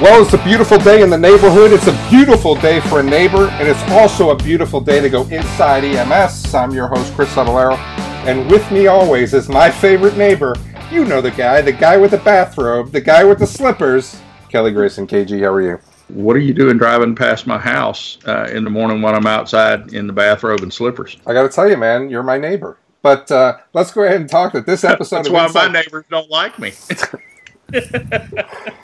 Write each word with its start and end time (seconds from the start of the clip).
Well, 0.00 0.22
it's 0.22 0.32
a 0.32 0.42
beautiful 0.42 0.78
day 0.78 1.02
in 1.02 1.10
the 1.10 1.18
neighborhood. 1.18 1.72
It's 1.72 1.86
a 1.86 2.08
beautiful 2.08 2.54
day 2.54 2.80
for 2.80 3.00
a 3.00 3.02
neighbor, 3.02 3.48
and 3.50 3.68
it's 3.68 3.82
also 3.90 4.30
a 4.30 4.34
beautiful 4.34 4.80
day 4.80 4.98
to 5.02 5.10
go 5.10 5.24
inside 5.24 5.84
EMS. 5.84 6.54
I'm 6.54 6.70
your 6.70 6.86
host, 6.86 7.12
Chris 7.12 7.28
Cebollero, 7.34 7.76
and 8.26 8.50
with 8.50 8.68
me 8.72 8.86
always 8.86 9.34
is 9.34 9.50
my 9.50 9.70
favorite 9.70 10.16
neighbor. 10.16 10.54
You 10.90 11.04
know 11.04 11.20
the 11.20 11.30
guy, 11.30 11.60
the 11.60 11.72
guy 11.72 11.98
with 11.98 12.12
the 12.12 12.16
bathrobe, 12.16 12.92
the 12.92 13.00
guy 13.02 13.24
with 13.24 13.40
the 13.40 13.46
slippers. 13.46 14.18
Kelly 14.48 14.72
Grayson, 14.72 15.06
KG, 15.06 15.42
how 15.42 15.52
are 15.52 15.60
you? 15.60 15.78
What 16.08 16.34
are 16.34 16.40
you 16.40 16.54
doing 16.54 16.78
driving 16.78 17.14
past 17.14 17.46
my 17.46 17.58
house 17.58 18.16
uh, 18.26 18.48
in 18.50 18.64
the 18.64 18.70
morning 18.70 19.02
when 19.02 19.14
I'm 19.14 19.26
outside 19.26 19.92
in 19.92 20.06
the 20.06 20.14
bathrobe 20.14 20.62
and 20.62 20.72
slippers? 20.72 21.18
I 21.26 21.34
got 21.34 21.42
to 21.42 21.50
tell 21.50 21.68
you, 21.68 21.76
man, 21.76 22.08
you're 22.08 22.22
my 22.22 22.38
neighbor. 22.38 22.78
But 23.02 23.30
uh, 23.30 23.58
let's 23.74 23.90
go 23.90 24.04
ahead 24.04 24.22
and 24.22 24.30
talk 24.30 24.54
that 24.54 24.64
this 24.64 24.82
episode. 24.84 25.16
That's 25.16 25.28
why 25.28 25.44
Inside... 25.44 25.66
my 25.66 25.72
neighbors 25.78 26.06
don't 26.08 26.30
like 26.30 26.58
me. 26.58 26.72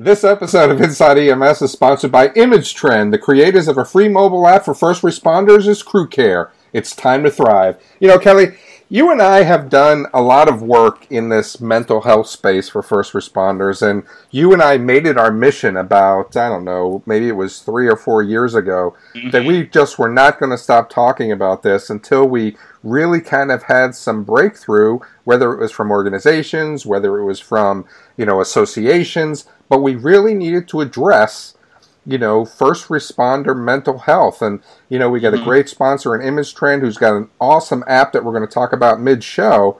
This 0.00 0.22
episode 0.22 0.70
of 0.70 0.80
Inside 0.80 1.18
EMS 1.18 1.60
is 1.60 1.72
sponsored 1.72 2.12
by 2.12 2.28
ImageTrend, 2.28 3.10
the 3.10 3.18
creators 3.18 3.66
of 3.66 3.78
a 3.78 3.84
free 3.84 4.08
mobile 4.08 4.46
app 4.46 4.64
for 4.64 4.72
first 4.72 5.02
responders 5.02 5.66
is 5.66 5.82
CrewCare. 5.82 6.50
It's 6.72 6.94
time 6.94 7.24
to 7.24 7.30
thrive. 7.30 7.82
You 8.00 8.08
know, 8.08 8.18
Kelly, 8.18 8.56
you 8.90 9.10
and 9.10 9.20
I 9.20 9.42
have 9.42 9.68
done 9.68 10.06
a 10.14 10.22
lot 10.22 10.48
of 10.48 10.62
work 10.62 11.06
in 11.10 11.28
this 11.28 11.60
mental 11.60 12.00
health 12.02 12.26
space 12.28 12.68
for 12.70 12.82
first 12.82 13.12
responders, 13.12 13.82
and 13.82 14.02
you 14.30 14.52
and 14.52 14.62
I 14.62 14.78
made 14.78 15.06
it 15.06 15.18
our 15.18 15.30
mission 15.30 15.76
about, 15.76 16.36
I 16.36 16.48
don't 16.48 16.64
know, 16.64 17.02
maybe 17.04 17.28
it 17.28 17.36
was 17.36 17.60
three 17.60 17.86
or 17.86 17.96
four 17.96 18.22
years 18.22 18.54
ago, 18.54 18.96
mm-hmm. 19.14 19.30
that 19.30 19.44
we 19.44 19.66
just 19.66 19.98
were 19.98 20.08
not 20.08 20.38
going 20.40 20.50
to 20.50 20.58
stop 20.58 20.88
talking 20.88 21.32
about 21.32 21.62
this 21.62 21.90
until 21.90 22.26
we 22.26 22.56
really 22.82 23.20
kind 23.20 23.50
of 23.50 23.64
had 23.64 23.94
some 23.94 24.24
breakthrough, 24.24 25.00
whether 25.24 25.52
it 25.52 25.60
was 25.60 25.72
from 25.72 25.90
organizations, 25.90 26.86
whether 26.86 27.18
it 27.18 27.24
was 27.24 27.40
from, 27.40 27.84
you 28.16 28.24
know, 28.24 28.40
associations 28.40 29.44
but 29.68 29.82
we 29.82 29.94
really 29.94 30.34
needed 30.34 30.68
to 30.68 30.80
address 30.80 31.54
you 32.08 32.16
know, 32.16 32.44
first 32.46 32.88
responder 32.88 33.54
mental 33.54 33.98
health. 33.98 34.40
And, 34.40 34.60
you 34.88 34.98
know, 34.98 35.10
we 35.10 35.20
got 35.20 35.34
a 35.34 35.36
mm-hmm. 35.36 35.44
great 35.44 35.68
sponsor 35.68 36.18
in 36.18 36.22
ImageTrend 36.22 36.80
who's 36.80 36.96
got 36.96 37.14
an 37.14 37.28
awesome 37.38 37.84
app 37.86 38.12
that 38.12 38.24
we're 38.24 38.32
going 38.32 38.48
to 38.48 38.52
talk 38.52 38.72
about 38.72 38.98
mid 38.98 39.22
show. 39.22 39.78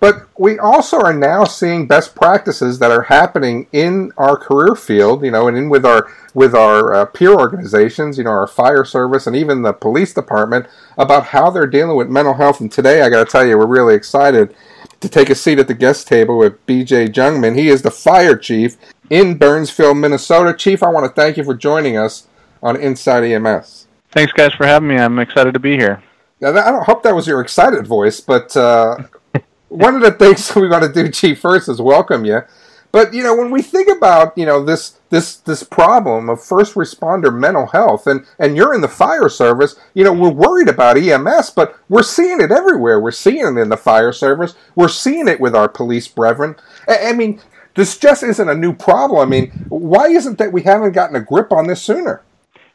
But 0.00 0.28
we 0.38 0.58
also 0.58 1.00
are 1.00 1.12
now 1.12 1.44
seeing 1.44 1.88
best 1.88 2.14
practices 2.14 2.78
that 2.78 2.90
are 2.90 3.02
happening 3.02 3.66
in 3.72 4.12
our 4.16 4.36
career 4.36 4.74
field, 4.76 5.24
you 5.24 5.30
know, 5.30 5.48
and 5.48 5.56
in 5.56 5.68
with 5.68 5.84
our 5.84 6.08
with 6.34 6.54
our 6.54 6.94
uh, 6.94 7.04
peer 7.06 7.34
organizations, 7.34 8.16
you 8.16 8.22
know, 8.22 8.30
our 8.30 8.46
fire 8.46 8.84
service 8.84 9.26
and 9.26 9.34
even 9.34 9.62
the 9.62 9.72
police 9.72 10.14
department 10.14 10.66
about 10.96 11.26
how 11.26 11.50
they're 11.50 11.66
dealing 11.66 11.96
with 11.96 12.08
mental 12.08 12.34
health. 12.34 12.60
And 12.60 12.70
today, 12.70 13.02
I 13.02 13.10
got 13.10 13.24
to 13.24 13.30
tell 13.30 13.44
you, 13.44 13.58
we're 13.58 13.66
really 13.66 13.96
excited 13.96 14.54
to 15.00 15.08
take 15.08 15.30
a 15.30 15.34
seat 15.34 15.58
at 15.58 15.66
the 15.66 15.74
guest 15.74 16.06
table 16.06 16.38
with 16.38 16.64
BJ 16.66 17.08
Jungmann. 17.08 17.56
He 17.56 17.68
is 17.68 17.82
the 17.82 17.90
fire 17.90 18.36
chief 18.36 18.76
in 19.10 19.36
Burnsville, 19.36 19.94
Minnesota. 19.94 20.56
Chief, 20.56 20.82
I 20.82 20.88
want 20.88 21.06
to 21.06 21.20
thank 21.20 21.36
you 21.36 21.44
for 21.44 21.54
joining 21.54 21.96
us 21.96 22.26
on 22.62 22.76
Inside 22.76 23.24
EMS. 23.24 23.86
Thanks, 24.10 24.32
guys, 24.32 24.52
for 24.54 24.66
having 24.66 24.88
me. 24.88 24.96
I'm 24.96 25.18
excited 25.18 25.54
to 25.54 25.60
be 25.60 25.76
here. 25.76 26.02
Now, 26.40 26.50
I 26.50 26.70
don't 26.70 26.84
hope 26.84 27.02
that 27.02 27.14
was 27.14 27.26
your 27.26 27.40
excited 27.40 27.86
voice, 27.86 28.20
but 28.20 28.56
uh, 28.56 28.98
one 29.68 29.94
of 29.94 30.02
the 30.02 30.12
things 30.12 30.54
we 30.56 30.68
want 30.68 30.84
to 30.84 30.92
do, 30.92 31.10
Chief, 31.10 31.38
first 31.40 31.68
is 31.68 31.80
welcome 31.80 32.24
you. 32.24 32.42
But 32.90 33.12
you 33.12 33.22
know, 33.22 33.36
when 33.36 33.50
we 33.50 33.60
think 33.60 33.88
about 33.88 34.36
you 34.36 34.46
know 34.46 34.64
this 34.64 34.98
this 35.10 35.36
this 35.36 35.62
problem 35.62 36.30
of 36.30 36.42
first 36.42 36.74
responder 36.74 37.36
mental 37.36 37.66
health, 37.66 38.06
and 38.06 38.24
and 38.38 38.56
you're 38.56 38.72
in 38.72 38.80
the 38.80 38.88
fire 38.88 39.28
service, 39.28 39.78
you 39.92 40.04
know, 40.04 40.12
we're 40.12 40.30
worried 40.30 40.68
about 40.68 40.96
EMS, 40.96 41.50
but 41.50 41.78
we're 41.90 42.02
seeing 42.02 42.40
it 42.40 42.50
everywhere. 42.50 42.98
We're 42.98 43.10
seeing 43.10 43.58
it 43.58 43.60
in 43.60 43.68
the 43.68 43.76
fire 43.76 44.12
service. 44.12 44.54
We're 44.74 44.88
seeing 44.88 45.28
it 45.28 45.38
with 45.38 45.54
our 45.54 45.68
police 45.68 46.08
brethren. 46.08 46.56
I, 46.88 47.08
I 47.08 47.12
mean, 47.12 47.40
this 47.78 47.96
just 47.96 48.24
isn't 48.24 48.48
a 48.48 48.56
new 48.56 48.72
problem. 48.72 49.20
I 49.20 49.30
mean, 49.30 49.50
why 49.68 50.08
isn't 50.08 50.36
that 50.38 50.52
we 50.52 50.62
haven't 50.62 50.92
gotten 50.92 51.14
a 51.14 51.20
grip 51.20 51.52
on 51.52 51.68
this 51.68 51.80
sooner? 51.80 52.22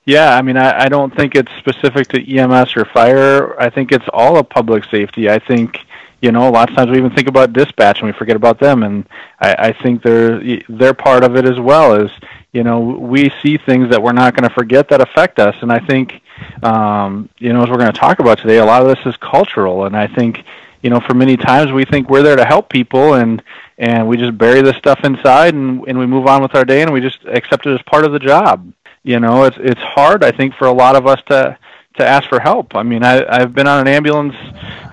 Yeah, 0.06 0.34
I 0.34 0.42
mean, 0.42 0.56
I, 0.56 0.86
I 0.86 0.88
don't 0.88 1.14
think 1.14 1.36
it's 1.36 1.52
specific 1.60 2.08
to 2.10 2.38
EMS 2.38 2.78
or 2.78 2.86
fire. 2.86 3.60
I 3.60 3.70
think 3.70 3.92
it's 3.92 4.06
all 4.14 4.38
of 4.38 4.48
public 4.48 4.86
safety. 4.86 5.30
I 5.30 5.40
think, 5.40 5.78
you 6.22 6.32
know, 6.32 6.48
a 6.48 6.52
lot 6.52 6.70
of 6.70 6.76
times 6.78 6.90
we 6.90 6.98
even 6.98 7.14
think 7.14 7.28
about 7.28 7.52
dispatch 7.52 8.00
and 8.00 8.08
we 8.08 8.18
forget 8.18 8.38
about 8.38 8.62
them, 8.62 8.84
and 8.84 9.06
I, 9.42 9.56
I 9.68 9.84
think 9.84 10.04
they're 10.04 10.42
they're 10.70 10.94
part 10.94 11.26
of 11.26 11.36
it 11.36 11.44
as 11.46 11.60
well. 11.60 11.96
Is 11.96 12.12
you 12.54 12.64
know, 12.64 12.80
we 12.80 13.30
see 13.42 13.58
things 13.58 13.90
that 13.90 14.02
we're 14.02 14.14
not 14.14 14.36
going 14.36 14.48
to 14.48 14.56
forget 14.56 14.88
that 14.90 15.02
affect 15.02 15.38
us, 15.38 15.56
and 15.62 15.72
I 15.72 15.80
think, 15.80 16.22
um, 16.64 17.28
you 17.40 17.52
know, 17.52 17.62
as 17.62 17.70
we're 17.70 17.78
going 17.78 17.92
to 17.92 18.00
talk 18.00 18.20
about 18.20 18.38
today, 18.38 18.58
a 18.58 18.66
lot 18.66 18.82
of 18.82 18.88
this 18.88 19.06
is 19.06 19.18
cultural, 19.18 19.86
and 19.86 19.98
I 19.98 20.08
think, 20.08 20.46
you 20.84 20.90
know, 20.90 21.00
for 21.00 21.14
many 21.14 21.38
times 21.38 21.72
we 21.72 21.86
think 21.86 22.10
we're 22.10 22.22
there 22.22 22.36
to 22.36 22.46
help 22.46 22.70
people, 22.70 23.14
and 23.14 23.42
and 23.78 24.08
we 24.08 24.18
just 24.18 24.38
bury 24.38 24.62
this 24.62 24.76
stuff 24.76 25.00
inside 25.04 25.56
and, 25.56 25.84
and 25.88 25.98
we 25.98 26.06
move 26.06 26.28
on 26.28 26.42
with 26.42 26.54
our 26.56 26.64
day 26.64 26.84
and 26.84 26.94
we 26.94 27.02
just 27.02 27.26
accept 27.26 27.66
it 27.66 27.74
as 27.74 27.82
part 27.84 28.06
of 28.06 28.12
the 28.12 28.20
job. 28.20 28.72
You 29.04 29.20
know, 29.20 29.46
it's 29.46 29.58
it's 29.60 29.82
hard 29.82 30.24
I 30.24 30.32
think 30.32 30.54
for 30.56 30.68
a 30.68 30.72
lot 30.72 30.96
of 30.96 31.08
us 31.08 31.20
to 31.28 31.58
to 31.98 32.06
ask 32.06 32.28
for 32.30 32.40
help. 32.40 32.76
I 32.76 32.84
mean, 32.84 33.04
I 33.04 33.26
I've 33.28 33.54
been 33.54 33.68
on 33.68 33.80
an 33.80 33.88
ambulance 33.88 34.36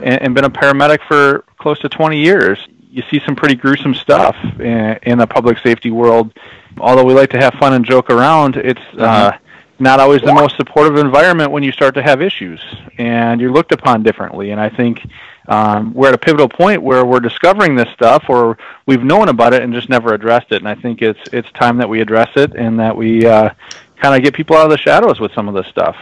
and, 0.00 0.22
and 0.22 0.34
been 0.34 0.44
a 0.44 0.50
paramedic 0.50 1.00
for 1.06 1.44
close 1.58 1.78
to 1.80 1.88
20 1.88 2.18
years. 2.18 2.58
You 2.90 3.02
see 3.10 3.20
some 3.24 3.36
pretty 3.36 3.54
gruesome 3.54 3.94
stuff 3.94 4.36
in, 4.58 4.98
in 5.02 5.18
the 5.18 5.26
public 5.26 5.58
safety 5.58 5.90
world. 5.90 6.32
Although 6.78 7.04
we 7.04 7.14
like 7.14 7.30
to 7.30 7.38
have 7.38 7.54
fun 7.54 7.72
and 7.72 7.84
joke 7.84 8.10
around, 8.10 8.56
it's 8.56 8.80
uh, 8.98 9.32
not 9.78 10.00
always 10.00 10.22
the 10.22 10.34
most 10.34 10.56
supportive 10.56 10.96
environment 10.96 11.50
when 11.52 11.62
you 11.62 11.72
start 11.72 11.94
to 11.94 12.02
have 12.02 12.20
issues 12.20 12.60
and 12.98 13.40
you're 13.40 13.52
looked 13.52 13.72
upon 13.72 14.02
differently. 14.02 14.50
And 14.50 14.60
I 14.60 14.68
think 14.68 15.00
um, 15.48 15.92
we're 15.94 16.08
at 16.08 16.14
a 16.14 16.18
pivotal 16.18 16.48
point 16.48 16.82
where 16.82 17.04
we're 17.04 17.20
discovering 17.20 17.74
this 17.74 17.88
stuff, 17.94 18.24
or 18.28 18.58
we've 18.86 19.02
known 19.02 19.28
about 19.28 19.54
it 19.54 19.62
and 19.62 19.72
just 19.72 19.88
never 19.88 20.14
addressed 20.14 20.52
it. 20.52 20.56
And 20.56 20.68
I 20.68 20.74
think 20.74 21.02
it's 21.02 21.20
it's 21.32 21.50
time 21.52 21.78
that 21.78 21.88
we 21.88 22.00
address 22.00 22.30
it 22.36 22.54
and 22.54 22.78
that 22.78 22.96
we 22.96 23.26
uh, 23.26 23.50
kind 23.96 24.14
of 24.14 24.22
get 24.22 24.34
people 24.34 24.56
out 24.56 24.64
of 24.64 24.70
the 24.70 24.78
shadows 24.78 25.20
with 25.20 25.32
some 25.32 25.48
of 25.48 25.54
this 25.54 25.66
stuff. 25.66 25.96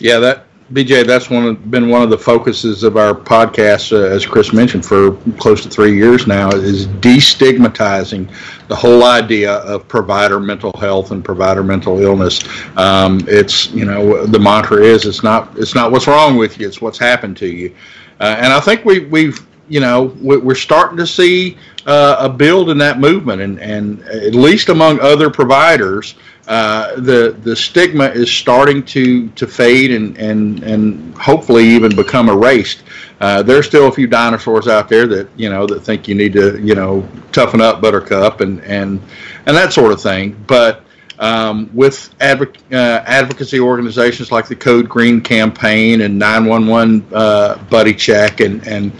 Yeah, 0.00 0.18
that 0.20 0.44
BJ, 0.72 1.06
that's 1.06 1.30
one 1.30 1.44
of, 1.44 1.70
been 1.70 1.88
one 1.88 2.02
of 2.02 2.10
the 2.10 2.18
focuses 2.18 2.82
of 2.82 2.98
our 2.98 3.14
podcast, 3.14 3.90
uh, 3.90 4.14
as 4.14 4.26
Chris 4.26 4.52
mentioned, 4.52 4.84
for 4.84 5.12
close 5.38 5.62
to 5.62 5.70
three 5.70 5.96
years 5.96 6.26
now, 6.26 6.50
is 6.50 6.86
destigmatizing 6.86 8.30
the 8.68 8.76
whole 8.76 9.04
idea 9.04 9.54
of 9.60 9.88
provider 9.88 10.38
mental 10.38 10.72
health 10.78 11.10
and 11.10 11.24
provider 11.24 11.62
mental 11.62 12.00
illness. 12.00 12.40
Um, 12.76 13.24
it's 13.26 13.70
you 13.70 13.86
know 13.86 14.26
the 14.26 14.38
mantra 14.38 14.82
is 14.84 15.06
it's 15.06 15.22
not 15.22 15.56
it's 15.56 15.74
not 15.74 15.90
what's 15.90 16.06
wrong 16.06 16.36
with 16.36 16.60
you, 16.60 16.68
it's 16.68 16.82
what's 16.82 16.98
happened 16.98 17.38
to 17.38 17.46
you. 17.46 17.74
Uh, 18.20 18.36
and 18.38 18.52
I 18.52 18.60
think 18.60 18.84
we, 18.84 19.00
we've, 19.00 19.46
you 19.68 19.80
know, 19.80 20.16
we're 20.20 20.54
starting 20.54 20.96
to 20.98 21.06
see 21.06 21.56
uh, 21.86 22.16
a 22.20 22.28
build 22.28 22.70
in 22.70 22.78
that 22.78 22.98
movement, 23.00 23.42
and, 23.42 23.60
and 23.60 24.02
at 24.02 24.34
least 24.34 24.68
among 24.68 25.00
other 25.00 25.30
providers, 25.30 26.14
uh, 26.48 26.96
the 26.96 27.36
the 27.42 27.54
stigma 27.54 28.06
is 28.06 28.30
starting 28.30 28.82
to 28.82 29.28
to 29.30 29.46
fade 29.46 29.90
and 29.90 30.16
and 30.16 30.62
and 30.62 31.14
hopefully 31.16 31.62
even 31.62 31.94
become 31.94 32.30
erased. 32.30 32.82
Uh, 33.20 33.42
there's 33.42 33.66
still 33.66 33.88
a 33.88 33.92
few 33.92 34.06
dinosaurs 34.06 34.66
out 34.66 34.88
there 34.88 35.06
that 35.06 35.28
you 35.36 35.50
know 35.50 35.66
that 35.66 35.80
think 35.80 36.08
you 36.08 36.14
need 36.14 36.32
to 36.32 36.58
you 36.60 36.74
know 36.74 37.06
toughen 37.32 37.60
up, 37.60 37.82
Buttercup, 37.82 38.40
and 38.40 38.62
and 38.62 38.98
and 39.44 39.54
that 39.54 39.74
sort 39.74 39.92
of 39.92 40.00
thing. 40.00 40.42
But 40.46 40.84
um, 41.18 41.70
with 41.74 42.14
uh, 42.20 42.34
advocacy 42.72 43.60
organizations 43.60 44.30
like 44.30 44.46
the 44.46 44.56
Code 44.56 44.88
Green 44.88 45.20
campaign 45.20 46.02
and 46.02 46.18
911 46.18 47.06
uh, 47.12 47.58
Buddy 47.64 47.94
Check 47.94 48.40
and 48.40 48.66
and 48.66 48.92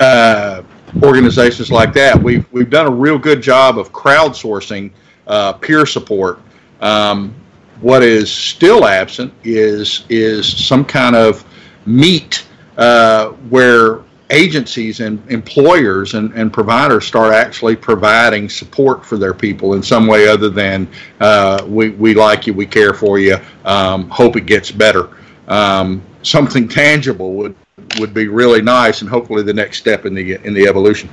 uh, 0.00 0.62
organizations 1.02 1.70
like 1.70 1.92
that. 1.94 2.20
We've 2.20 2.46
we've 2.52 2.70
done 2.70 2.86
a 2.86 2.90
real 2.90 3.18
good 3.18 3.42
job 3.42 3.78
of 3.78 3.92
crowdsourcing 3.92 4.90
uh, 5.26 5.52
peer 5.54 5.86
support. 5.86 6.40
Um, 6.80 7.34
what 7.80 8.02
is 8.02 8.30
still 8.30 8.86
absent 8.86 9.32
is 9.44 10.04
is 10.08 10.46
some 10.66 10.84
kind 10.84 11.16
of 11.16 11.44
meet 11.86 12.46
uh, 12.76 13.28
where 13.50 14.00
agencies 14.30 15.00
and 15.00 15.22
employers 15.30 16.14
and, 16.14 16.32
and 16.34 16.52
providers 16.52 17.06
start 17.06 17.34
actually 17.34 17.76
providing 17.76 18.48
support 18.48 19.04
for 19.04 19.18
their 19.18 19.34
people 19.34 19.74
in 19.74 19.82
some 19.82 20.06
way 20.06 20.28
other 20.28 20.48
than 20.48 20.88
uh, 21.20 21.64
we, 21.66 21.90
we 21.90 22.14
like 22.14 22.46
you, 22.46 22.54
we 22.54 22.66
care 22.66 22.94
for 22.94 23.18
you, 23.18 23.36
um, 23.64 24.08
hope 24.08 24.36
it 24.36 24.46
gets 24.46 24.70
better. 24.70 25.08
Um, 25.48 26.02
something 26.22 26.68
tangible 26.68 27.34
would 27.34 27.54
would 27.98 28.14
be 28.14 28.28
really 28.28 28.62
nice 28.62 29.00
and 29.00 29.10
hopefully 29.10 29.42
the 29.42 29.54
next 29.54 29.78
step 29.78 30.06
in 30.06 30.14
the 30.14 30.34
in 30.46 30.54
the 30.54 30.66
evolution. 30.66 31.08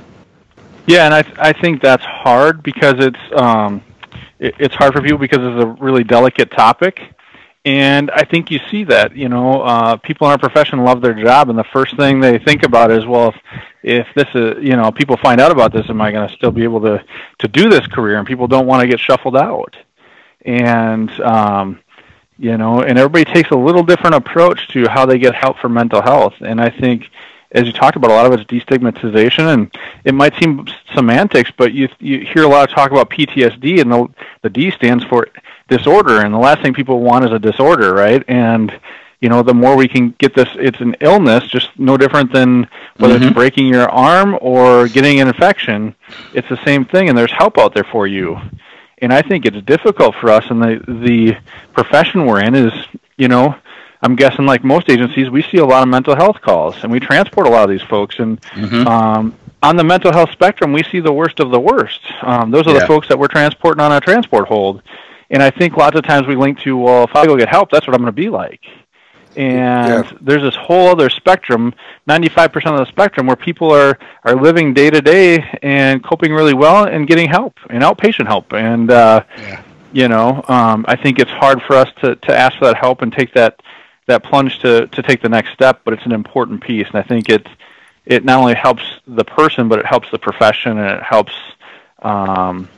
Yeah, 0.86 1.06
and 1.06 1.14
I 1.14 1.48
I 1.48 1.52
think 1.52 1.82
that's 1.82 2.04
hard 2.04 2.62
because 2.62 2.94
it's 2.98 3.40
um, 3.40 3.82
it, 4.38 4.54
it's 4.58 4.74
hard 4.74 4.94
for 4.94 5.02
people 5.02 5.18
because 5.18 5.38
it's 5.40 5.64
a 5.64 5.66
really 5.82 6.04
delicate 6.04 6.50
topic 6.52 7.00
and 7.68 8.10
I 8.10 8.24
think 8.24 8.50
you 8.50 8.60
see 8.70 8.84
that, 8.84 9.14
you 9.14 9.28
know, 9.28 9.60
uh, 9.60 9.96
people 9.96 10.26
in 10.26 10.30
our 10.30 10.38
profession 10.38 10.84
love 10.84 11.02
their 11.02 11.12
job, 11.12 11.50
and 11.50 11.58
the 11.58 11.64
first 11.64 11.98
thing 11.98 12.18
they 12.18 12.38
think 12.38 12.62
about 12.62 12.90
is, 12.90 13.04
well, 13.04 13.28
if, 13.28 13.36
if 13.82 14.06
this 14.14 14.28
is, 14.34 14.64
you 14.64 14.74
know, 14.74 14.90
people 14.90 15.18
find 15.18 15.38
out 15.38 15.52
about 15.52 15.74
this, 15.74 15.84
am 15.90 16.00
I 16.00 16.10
going 16.10 16.26
to 16.26 16.34
still 16.34 16.50
be 16.50 16.64
able 16.64 16.80
to 16.80 17.04
to 17.40 17.48
do 17.48 17.68
this 17.68 17.86
career? 17.86 18.16
And 18.16 18.26
people 18.26 18.46
don't 18.46 18.66
want 18.66 18.80
to 18.80 18.88
get 18.88 18.98
shuffled 18.98 19.36
out, 19.36 19.76
and 20.46 21.10
um, 21.20 21.80
you 22.38 22.56
know, 22.56 22.80
and 22.80 22.96
everybody 22.98 23.26
takes 23.26 23.50
a 23.50 23.56
little 23.56 23.82
different 23.82 24.16
approach 24.16 24.66
to 24.68 24.88
how 24.88 25.04
they 25.04 25.18
get 25.18 25.34
help 25.34 25.58
for 25.58 25.68
mental 25.68 26.00
health. 26.00 26.36
And 26.40 26.62
I 26.62 26.70
think 26.70 27.10
as 27.52 27.66
you 27.66 27.72
talked 27.72 27.96
about, 27.96 28.10
a 28.10 28.14
lot 28.14 28.26
of 28.26 28.32
it's 28.32 28.44
destigmatization, 28.44 29.52
and 29.52 29.74
it 30.04 30.14
might 30.14 30.34
seem 30.38 30.66
semantics, 30.94 31.50
but 31.56 31.72
you 31.72 31.88
you 31.98 32.20
hear 32.20 32.44
a 32.44 32.48
lot 32.48 32.68
of 32.68 32.74
talk 32.74 32.90
about 32.90 33.10
PTSD, 33.10 33.80
and 33.80 33.90
the 33.90 34.08
the 34.42 34.50
D 34.50 34.70
stands 34.70 35.04
for 35.04 35.28
disorder, 35.68 36.20
and 36.20 36.34
the 36.34 36.38
last 36.38 36.62
thing 36.62 36.74
people 36.74 37.00
want 37.00 37.24
is 37.24 37.32
a 37.32 37.38
disorder, 37.38 37.94
right? 37.94 38.22
And 38.28 38.78
you 39.20 39.28
know, 39.28 39.42
the 39.42 39.54
more 39.54 39.76
we 39.76 39.88
can 39.88 40.14
get 40.18 40.34
this, 40.34 40.48
it's 40.54 40.80
an 40.80 40.94
illness, 41.00 41.48
just 41.48 41.70
no 41.76 41.96
different 41.96 42.32
than 42.32 42.68
whether 42.98 43.14
mm-hmm. 43.14 43.24
it's 43.24 43.34
breaking 43.34 43.66
your 43.66 43.88
arm 43.88 44.38
or 44.40 44.86
getting 44.86 45.20
an 45.20 45.26
infection. 45.26 45.94
It's 46.34 46.48
the 46.48 46.62
same 46.64 46.84
thing, 46.84 47.08
and 47.08 47.18
there's 47.18 47.32
help 47.32 47.58
out 47.58 47.74
there 47.74 47.84
for 47.84 48.06
you. 48.06 48.38
And 49.00 49.12
I 49.12 49.22
think 49.22 49.46
it's 49.46 49.60
difficult 49.64 50.14
for 50.16 50.30
us, 50.30 50.44
and 50.50 50.60
the 50.60 50.82
the 50.86 51.36
profession 51.72 52.26
we're 52.26 52.42
in 52.42 52.54
is, 52.54 52.72
you 53.16 53.28
know, 53.28 53.56
I'm 54.02 54.14
guessing 54.14 54.46
like 54.46 54.62
most 54.62 54.88
agencies, 54.88 55.28
we 55.28 55.42
see 55.42 55.58
a 55.58 55.64
lot 55.64 55.82
of 55.82 55.88
mental 55.88 56.14
health 56.14 56.40
calls, 56.40 56.82
and 56.82 56.92
we 56.92 57.00
transport 57.00 57.46
a 57.46 57.50
lot 57.50 57.64
of 57.64 57.70
these 57.70 57.82
folks. 57.82 58.18
And 58.18 58.40
mm-hmm. 58.40 58.86
um, 58.86 59.36
on 59.62 59.76
the 59.76 59.84
mental 59.84 60.12
health 60.12 60.30
spectrum, 60.30 60.72
we 60.72 60.82
see 60.84 61.00
the 61.00 61.12
worst 61.12 61.40
of 61.40 61.50
the 61.50 61.60
worst. 61.60 62.00
Um, 62.22 62.50
those 62.50 62.66
are 62.66 62.74
yeah. 62.74 62.80
the 62.80 62.86
folks 62.86 63.08
that 63.08 63.18
we're 63.18 63.28
transporting 63.28 63.80
on 63.80 63.92
a 63.92 64.00
transport 64.00 64.46
hold. 64.46 64.82
And 65.30 65.42
I 65.42 65.50
think 65.50 65.76
lots 65.76 65.96
of 65.96 66.04
times 66.04 66.26
we 66.26 66.36
link 66.36 66.60
to, 66.60 66.76
well, 66.76 67.04
if 67.04 67.14
I 67.14 67.26
go 67.26 67.36
get 67.36 67.48
help, 67.48 67.70
that's 67.70 67.86
what 67.86 67.94
I'm 67.94 68.00
going 68.00 68.06
to 68.06 68.12
be 68.12 68.28
like. 68.28 68.60
And 69.36 70.04
yeah. 70.04 70.12
there's 70.20 70.42
this 70.42 70.54
whole 70.54 70.88
other 70.88 71.10
spectrum, 71.10 71.74
95% 72.08 72.56
of 72.72 72.78
the 72.78 72.86
spectrum, 72.86 73.26
where 73.26 73.36
people 73.36 73.70
are, 73.70 73.98
are 74.24 74.34
living 74.34 74.74
day 74.74 74.90
to 74.90 75.00
day 75.00 75.44
and 75.62 76.02
coping 76.02 76.32
really 76.32 76.54
well 76.54 76.84
and 76.84 77.06
getting 77.06 77.28
help 77.28 77.54
and 77.68 77.82
outpatient 77.82 78.26
help. 78.26 78.52
And, 78.52 78.90
uh, 78.90 79.24
yeah. 79.38 79.62
you 79.92 80.08
know, 80.08 80.42
um, 80.48 80.84
I 80.88 80.96
think 80.96 81.18
it's 81.18 81.30
hard 81.30 81.60
for 81.62 81.76
us 81.76 81.88
to, 82.00 82.16
to 82.16 82.36
ask 82.36 82.58
for 82.58 82.64
that 82.64 82.78
help 82.78 83.02
and 83.02 83.12
take 83.12 83.34
that 83.34 83.60
that 84.08 84.24
plunge 84.24 84.58
to 84.60 84.88
to 84.88 85.02
take 85.02 85.22
the 85.22 85.28
next 85.28 85.52
step, 85.52 85.82
but 85.84 85.94
it's 85.94 86.04
an 86.04 86.12
important 86.12 86.62
piece, 86.62 86.86
and 86.88 86.96
I 86.96 87.02
think 87.02 87.28
it 87.28 87.46
it 88.04 88.24
not 88.24 88.40
only 88.40 88.54
helps 88.54 88.82
the 89.06 89.24
person, 89.24 89.68
but 89.68 89.78
it 89.78 89.86
helps 89.86 90.10
the 90.10 90.18
profession, 90.18 90.78
and 90.78 90.98
it 90.98 91.02
helps 91.02 91.32
um, 92.02 92.68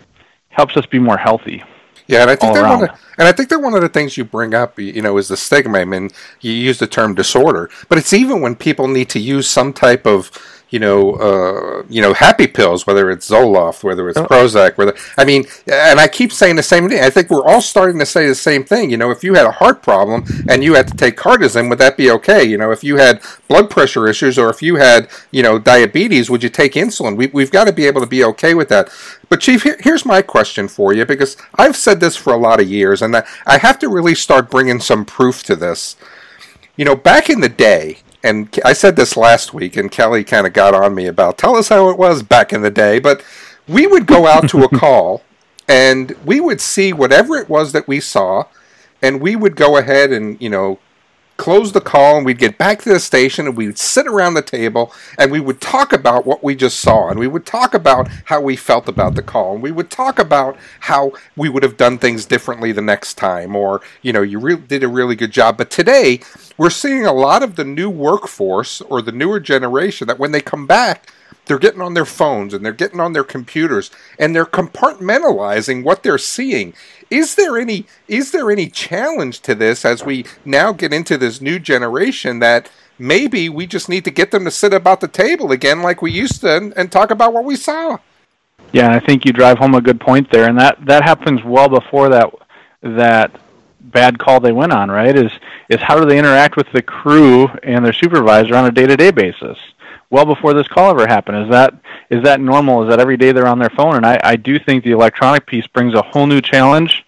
helps 0.50 0.76
us 0.76 0.84
be 0.86 0.98
more 0.98 1.16
healthy. 1.16 1.62
Yeah, 2.06 2.22
and 2.22 2.30
I 2.30 2.34
think 2.34 2.54
that 2.54 2.68
one, 2.68 2.88
of, 2.88 3.00
and 3.18 3.28
I 3.28 3.32
think 3.32 3.50
that 3.50 3.60
one 3.60 3.74
of 3.74 3.82
the 3.82 3.88
things 3.88 4.16
you 4.16 4.24
bring 4.24 4.52
up, 4.52 4.80
you 4.80 5.00
know, 5.00 5.16
is 5.16 5.28
the 5.28 5.36
stigma. 5.36 5.78
I 5.78 5.84
mean, 5.84 6.10
you 6.40 6.52
use 6.52 6.80
the 6.80 6.88
term 6.88 7.14
disorder, 7.14 7.70
but 7.88 7.98
it's 7.98 8.12
even 8.12 8.40
when 8.40 8.56
people 8.56 8.88
need 8.88 9.08
to 9.10 9.20
use 9.20 9.48
some 9.48 9.72
type 9.72 10.06
of 10.06 10.32
you 10.70 10.78
know, 10.78 11.14
uh, 11.14 11.82
you 11.88 12.00
know, 12.00 12.14
happy 12.14 12.46
pills, 12.46 12.86
whether 12.86 13.10
it's 13.10 13.28
Zoloft, 13.28 13.82
whether 13.82 14.08
it's 14.08 14.18
oh. 14.18 14.26
Prozac, 14.26 14.78
whether 14.78 14.94
I 15.18 15.24
mean, 15.24 15.44
and 15.66 15.98
I 15.98 16.06
keep 16.06 16.32
saying 16.32 16.56
the 16.56 16.62
same 16.62 16.88
thing. 16.88 17.02
I 17.02 17.10
think 17.10 17.28
we're 17.28 17.44
all 17.44 17.60
starting 17.60 17.98
to 17.98 18.06
say 18.06 18.28
the 18.28 18.36
same 18.36 18.62
thing. 18.62 18.90
You 18.90 18.96
know, 18.96 19.10
if 19.10 19.24
you 19.24 19.34
had 19.34 19.46
a 19.46 19.50
heart 19.50 19.82
problem 19.82 20.24
and 20.48 20.62
you 20.62 20.74
had 20.74 20.86
to 20.88 20.96
take 20.96 21.16
Cardizem, 21.16 21.68
would 21.68 21.78
that 21.78 21.96
be 21.96 22.10
okay? 22.12 22.44
You 22.44 22.56
know, 22.56 22.70
if 22.70 22.84
you 22.84 22.96
had 22.96 23.20
blood 23.48 23.68
pressure 23.68 24.06
issues 24.06 24.38
or 24.38 24.48
if 24.48 24.62
you 24.62 24.76
had, 24.76 25.08
you 25.32 25.42
know, 25.42 25.58
diabetes, 25.58 26.30
would 26.30 26.44
you 26.44 26.48
take 26.48 26.74
insulin? 26.74 27.16
We, 27.16 27.26
we've 27.28 27.50
got 27.50 27.64
to 27.64 27.72
be 27.72 27.86
able 27.86 28.00
to 28.00 28.06
be 28.06 28.22
okay 28.24 28.54
with 28.54 28.68
that. 28.68 28.90
But 29.28 29.40
Chief, 29.40 29.64
here, 29.64 29.76
here's 29.80 30.06
my 30.06 30.22
question 30.22 30.68
for 30.68 30.92
you 30.92 31.04
because 31.04 31.36
I've 31.56 31.76
said 31.76 31.98
this 31.98 32.16
for 32.16 32.32
a 32.32 32.38
lot 32.38 32.60
of 32.60 32.70
years, 32.70 33.02
and 33.02 33.16
I 33.16 33.58
have 33.58 33.78
to 33.80 33.88
really 33.88 34.14
start 34.14 34.50
bringing 34.50 34.78
some 34.78 35.04
proof 35.04 35.42
to 35.44 35.56
this. 35.56 35.96
You 36.76 36.84
know, 36.84 36.94
back 36.94 37.28
in 37.28 37.40
the 37.40 37.48
day, 37.48 37.98
and 38.22 38.58
I 38.64 38.72
said 38.72 38.96
this 38.96 39.16
last 39.16 39.54
week, 39.54 39.76
and 39.76 39.90
Kelly 39.90 40.24
kind 40.24 40.46
of 40.46 40.52
got 40.52 40.74
on 40.74 40.94
me 40.94 41.06
about 41.06 41.38
tell 41.38 41.56
us 41.56 41.68
how 41.68 41.88
it 41.88 41.98
was 41.98 42.22
back 42.22 42.52
in 42.52 42.62
the 42.62 42.70
day. 42.70 42.98
But 42.98 43.24
we 43.66 43.86
would 43.86 44.06
go 44.06 44.26
out 44.26 44.48
to 44.50 44.64
a 44.64 44.68
call, 44.78 45.22
and 45.68 46.14
we 46.24 46.40
would 46.40 46.60
see 46.60 46.92
whatever 46.92 47.36
it 47.36 47.48
was 47.48 47.72
that 47.72 47.88
we 47.88 48.00
saw, 48.00 48.44
and 49.00 49.20
we 49.20 49.36
would 49.36 49.56
go 49.56 49.76
ahead 49.76 50.12
and 50.12 50.40
you 50.40 50.50
know 50.50 50.78
close 51.40 51.72
the 51.72 51.80
call 51.80 52.18
and 52.18 52.26
we'd 52.26 52.38
get 52.38 52.58
back 52.58 52.82
to 52.82 52.90
the 52.90 53.00
station 53.00 53.46
and 53.46 53.56
we'd 53.56 53.78
sit 53.78 54.06
around 54.06 54.34
the 54.34 54.42
table 54.42 54.92
and 55.16 55.32
we 55.32 55.40
would 55.40 55.58
talk 55.58 55.90
about 55.90 56.26
what 56.26 56.44
we 56.44 56.54
just 56.54 56.78
saw 56.78 57.08
and 57.08 57.18
we 57.18 57.26
would 57.26 57.46
talk 57.46 57.72
about 57.72 58.06
how 58.26 58.38
we 58.38 58.54
felt 58.54 58.90
about 58.90 59.14
the 59.14 59.22
call 59.22 59.54
and 59.54 59.62
we 59.62 59.72
would 59.72 59.90
talk 59.90 60.18
about 60.18 60.54
how 60.80 61.10
we 61.36 61.48
would 61.48 61.62
have 61.62 61.78
done 61.78 61.96
things 61.96 62.26
differently 62.26 62.72
the 62.72 62.82
next 62.82 63.14
time 63.14 63.56
or 63.56 63.80
you 64.02 64.12
know 64.12 64.20
you 64.20 64.38
re- 64.38 64.54
did 64.54 64.84
a 64.84 64.88
really 64.88 65.16
good 65.16 65.30
job 65.30 65.56
but 65.56 65.70
today 65.70 66.20
we're 66.60 66.68
seeing 66.68 67.06
a 67.06 67.12
lot 67.14 67.42
of 67.42 67.56
the 67.56 67.64
new 67.64 67.88
workforce 67.88 68.82
or 68.82 69.00
the 69.00 69.10
newer 69.10 69.40
generation 69.40 70.06
that 70.06 70.18
when 70.18 70.30
they 70.30 70.42
come 70.42 70.66
back 70.66 71.10
they're 71.46 71.58
getting 71.58 71.80
on 71.80 71.94
their 71.94 72.04
phones 72.04 72.52
and 72.52 72.62
they're 72.62 72.74
getting 72.74 73.00
on 73.00 73.14
their 73.14 73.24
computers 73.24 73.90
and 74.18 74.36
they're 74.36 74.44
compartmentalizing 74.44 75.82
what 75.82 76.02
they're 76.02 76.18
seeing. 76.18 76.74
Is 77.08 77.34
there 77.34 77.56
any 77.56 77.86
is 78.08 78.32
there 78.32 78.50
any 78.50 78.68
challenge 78.68 79.40
to 79.40 79.54
this 79.54 79.86
as 79.86 80.04
we 80.04 80.26
now 80.44 80.70
get 80.72 80.92
into 80.92 81.16
this 81.16 81.40
new 81.40 81.58
generation 81.58 82.40
that 82.40 82.70
maybe 82.98 83.48
we 83.48 83.66
just 83.66 83.88
need 83.88 84.04
to 84.04 84.10
get 84.10 84.30
them 84.30 84.44
to 84.44 84.50
sit 84.50 84.74
about 84.74 85.00
the 85.00 85.08
table 85.08 85.52
again 85.52 85.80
like 85.80 86.02
we 86.02 86.12
used 86.12 86.42
to 86.42 86.54
and, 86.54 86.76
and 86.76 86.92
talk 86.92 87.10
about 87.10 87.32
what 87.32 87.44
we 87.44 87.56
saw? 87.56 87.96
Yeah, 88.72 88.94
I 88.94 89.00
think 89.00 89.24
you 89.24 89.32
drive 89.32 89.56
home 89.56 89.74
a 89.74 89.80
good 89.80 89.98
point 89.98 90.30
there, 90.30 90.46
and 90.46 90.60
that 90.60 90.84
that 90.84 91.04
happens 91.04 91.42
well 91.42 91.70
before 91.70 92.10
that 92.10 92.30
that 92.82 93.40
bad 93.80 94.18
call 94.18 94.40
they 94.40 94.52
went 94.52 94.72
on. 94.72 94.90
Right? 94.90 95.16
Is 95.16 95.32
is 95.68 95.80
how 95.80 95.98
do 95.98 96.06
they 96.06 96.18
interact 96.18 96.56
with 96.56 96.70
the 96.72 96.82
crew 96.82 97.48
and 97.62 97.84
their 97.84 97.92
supervisor 97.92 98.54
on 98.54 98.66
a 98.66 98.70
day 98.70 98.86
to 98.86 98.96
day 98.96 99.10
basis? 99.10 99.58
well 100.10 100.26
before 100.26 100.52
this 100.52 100.68
call 100.68 100.90
ever 100.90 101.06
happened. 101.06 101.44
Is 101.44 101.50
that 101.50 101.74
is 102.10 102.22
that 102.24 102.40
normal? 102.40 102.82
Is 102.82 102.90
that 102.90 103.00
every 103.00 103.16
day 103.16 103.32
they're 103.32 103.46
on 103.46 103.58
their 103.58 103.70
phone? 103.70 103.96
And 103.96 104.04
I, 104.04 104.20
I 104.22 104.36
do 104.36 104.58
think 104.58 104.84
the 104.84 104.90
electronic 104.90 105.46
piece 105.46 105.66
brings 105.68 105.94
a 105.94 106.02
whole 106.02 106.26
new 106.26 106.40
challenge. 106.40 107.06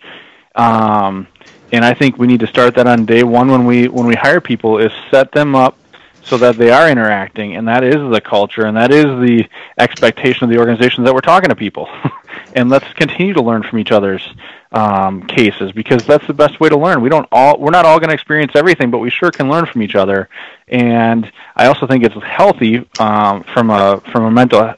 Um, 0.55 1.27
and 1.73 1.85
I 1.85 1.95
think 1.95 2.19
we 2.19 2.27
need 2.27 2.41
to 2.41 2.47
start 2.47 2.75
that 2.77 2.87
on 2.87 3.05
day 3.05 3.25
one 3.25 3.51
when 3.51 3.67
we 3.67 3.89
when 3.89 4.07
we 4.07 4.15
hire 4.15 4.41
people 4.41 4.79
is 4.79 4.93
set 5.11 5.33
them 5.33 5.55
up 5.55 5.79
so 6.25 6.37
that 6.39 6.57
they 6.57 6.71
are 6.71 6.89
interacting 6.89 7.57
and 7.57 7.67
that 7.67 7.83
is 7.83 7.97
the 8.13 8.21
culture 8.21 8.67
and 8.67 8.77
that 8.77 8.93
is 8.93 9.05
the 9.05 9.45
expectation 9.79 10.45
of 10.45 10.51
the 10.51 10.59
organization 10.59 11.03
that 11.03 11.13
we're 11.13 11.21
talking 11.21 11.49
to 11.49 11.57
people 11.57 11.89
and 12.55 12.71
let's 12.71 12.93
continue 12.93 13.35
to 13.35 13.43
learn 13.43 13.65
from 13.65 13.81
each 13.81 13.91
other's 13.91 14.33
um, 14.73 15.23
cases 15.27 15.73
because 15.73 16.05
that's 16.07 16.27
the 16.27 16.35
best 16.35 16.59
way 16.61 16.69
to 16.69 16.77
learn. 16.77 17.01
We 17.01 17.09
don't 17.09 17.29
all 17.31 17.59
we're 17.59 17.71
not 17.71 17.85
all 17.85 17.99
going 17.99 18.09
to 18.09 18.15
experience 18.15 18.53
everything, 18.55 18.91
but 18.91 18.99
we 18.99 19.11
sure 19.11 19.31
can 19.31 19.49
learn 19.49 19.67
from 19.67 19.83
each 19.83 19.95
other. 19.95 20.29
And 20.69 21.31
I 21.57 21.67
also 21.67 21.87
think 21.87 22.05
it's 22.05 22.15
healthy 22.25 22.89
um, 22.99 23.45
from 23.45 23.71
a 23.71 24.01
from 24.13 24.25
a 24.25 24.31
mental 24.31 24.75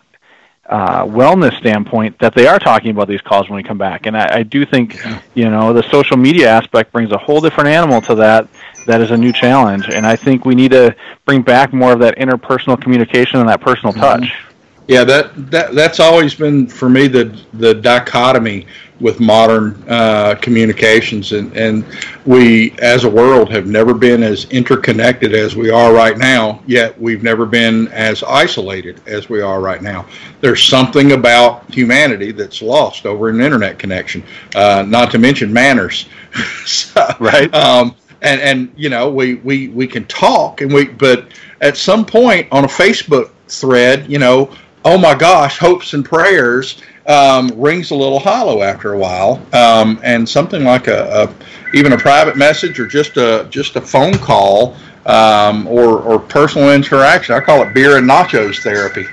uh, 0.67 1.05
wellness 1.05 1.57
standpoint 1.59 2.19
that 2.19 2.35
they 2.35 2.47
are 2.47 2.59
talking 2.59 2.91
about 2.91 3.07
these 3.07 3.21
calls 3.21 3.49
when 3.49 3.57
we 3.57 3.63
come 3.63 3.79
back. 3.79 4.07
And 4.07 4.17
I, 4.17 4.39
I 4.39 4.43
do 4.43 4.67
think 4.67 4.99
you 5.35 5.49
know 5.49 5.73
the 5.73 5.89
social 5.91 6.17
media 6.17 6.49
aspect 6.49 6.93
brings 6.93 7.13
a 7.13 7.19
whole 7.19 7.41
different 7.41 7.69
animal 7.69 8.01
to 8.03 8.15
that. 8.17 8.49
That 8.87 9.01
is 9.01 9.11
a 9.11 9.17
new 9.17 9.33
challenge, 9.33 9.89
and 9.89 10.07
I 10.07 10.15
think 10.17 10.45
we 10.45 10.55
need 10.55 10.73
to 10.73 10.95
bring 11.25 11.41
back 11.41 11.73
more 11.73 11.93
of 11.93 12.01
that 12.01 12.19
interpersonal 12.19 12.81
communication 12.81 13.41
and 13.41 13.49
that 13.49 13.63
personal 13.63 13.95
mm-hmm. 13.95 14.23
touch. 14.23 14.45
Yeah, 14.87 15.05
that, 15.05 15.51
that 15.51 15.75
that's 15.75 15.99
always 15.99 16.35
been 16.35 16.67
for 16.67 16.91
me 16.91 17.09
the 17.09 17.41
the 17.55 17.73
dichotomy 17.75 18.67
with 19.01 19.19
modern 19.19 19.83
uh, 19.89 20.35
communications, 20.43 21.33
and 21.33 21.57
and 21.57 21.87
we 22.27 22.73
as 22.81 23.05
a 23.05 23.09
world 23.11 23.51
have 23.51 23.67
never 23.67 23.95
been 23.95 24.23
as 24.23 24.45
interconnected 24.51 25.35
as 25.35 25.57
we 25.57 25.71
are 25.71 25.95
right 25.95 26.19
now. 26.19 26.63
Yet 26.67 27.01
we've 27.01 27.23
never 27.23 27.47
been 27.47 27.89
as 27.89 28.23
isolated 28.25 29.01
as 29.07 29.31
we 29.31 29.41
are 29.41 29.63
right 29.63 29.81
now. 29.81 30.05
There's 30.43 30.63
something 30.63 31.13
about 31.13 31.73
humanity 31.73 32.31
that's 32.31 32.61
lost 32.61 33.07
over 33.07 33.31
an 33.31 33.41
internet 33.41 33.79
connection. 33.79 34.23
Uh, 34.55 34.85
not 34.87 35.11
to 35.13 35.19
mention 35.19 35.51
manners, 35.51 36.11
so, 36.67 37.07
right? 37.21 37.53
Um, 37.55 37.97
and 38.21 38.39
and 38.43 38.71
you 38.77 38.91
know 38.91 39.09
we 39.11 39.37
we 39.37 39.69
we 39.69 39.87
can 39.87 40.05
talk 40.09 40.61
and 40.61 40.71
we 40.71 40.85
but 40.89 41.29
at 41.63 41.79
some 41.79 42.05
point 42.05 42.47
on 42.53 42.65
a 42.65 42.69
Facebook 42.69 43.31
thread, 43.49 44.11
you 44.11 44.19
know 44.19 44.51
oh 44.85 44.99
my 44.99 45.15
gosh, 45.15 45.59
hopes 45.59 45.95
and 45.95 46.05
prayers 46.05 46.83
um, 47.07 47.49
rings 47.57 47.91
a 47.91 47.95
little 47.95 48.19
hollow 48.19 48.63
after 48.63 48.93
a 48.93 48.99
while, 48.99 49.45
um, 49.53 50.01
and 50.03 50.29
something 50.29 50.65
like 50.65 50.87
a, 50.87 51.29
a, 51.29 51.77
even 51.77 51.93
a 51.93 51.99
private 51.99 52.37
message 52.37 52.79
or 52.79 52.87
just 52.87 53.17
a 53.17 53.47
just 53.51 53.77
a 53.77 53.81
phone 53.81 54.15
call 54.15 54.77
um, 55.07 55.67
or 55.67 56.01
or 56.01 56.19
personal 56.19 56.73
interaction. 56.73 57.35
I 57.35 57.41
call 57.41 57.63
it 57.63 57.75
beer 57.75 57.99
and 57.99 58.09
nachos 58.09 58.63
therapy. 58.63 59.07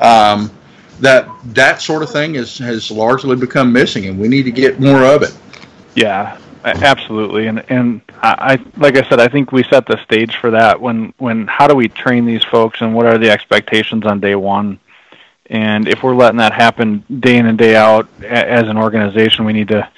Um, 0.00 0.50
that 1.00 1.28
that 1.46 1.82
sort 1.82 2.02
of 2.02 2.10
thing 2.10 2.36
is 2.36 2.58
has 2.58 2.90
largely 2.90 3.36
become 3.36 3.72
missing, 3.72 4.06
and 4.06 4.18
we 4.18 4.28
need 4.28 4.44
to 4.44 4.52
get 4.52 4.80
more 4.80 5.04
of 5.04 5.22
it. 5.22 5.36
Yeah, 5.94 6.38
absolutely 6.64 7.46
and 7.46 7.62
and 7.68 8.00
I, 8.22 8.58
like 8.78 8.96
i 8.96 9.06
said 9.08 9.20
i 9.20 9.28
think 9.28 9.52
we 9.52 9.64
set 9.64 9.84
the 9.86 10.02
stage 10.02 10.36
for 10.36 10.50
that 10.52 10.80
when 10.80 11.12
when 11.18 11.46
how 11.46 11.66
do 11.66 11.74
we 11.74 11.88
train 11.88 12.24
these 12.24 12.42
folks 12.42 12.80
and 12.80 12.94
what 12.94 13.04
are 13.04 13.18
the 13.18 13.30
expectations 13.30 14.06
on 14.06 14.18
day 14.18 14.34
one 14.34 14.78
and 15.54 15.86
if 15.86 16.02
we're 16.02 16.16
letting 16.16 16.38
that 16.38 16.52
happen 16.52 17.04
day 17.20 17.36
in 17.36 17.46
and 17.46 17.56
day 17.56 17.76
out 17.76 18.08
as 18.24 18.68
an 18.68 18.76
organization, 18.76 19.44
we 19.44 19.52
need 19.52 19.68
to 19.68 19.88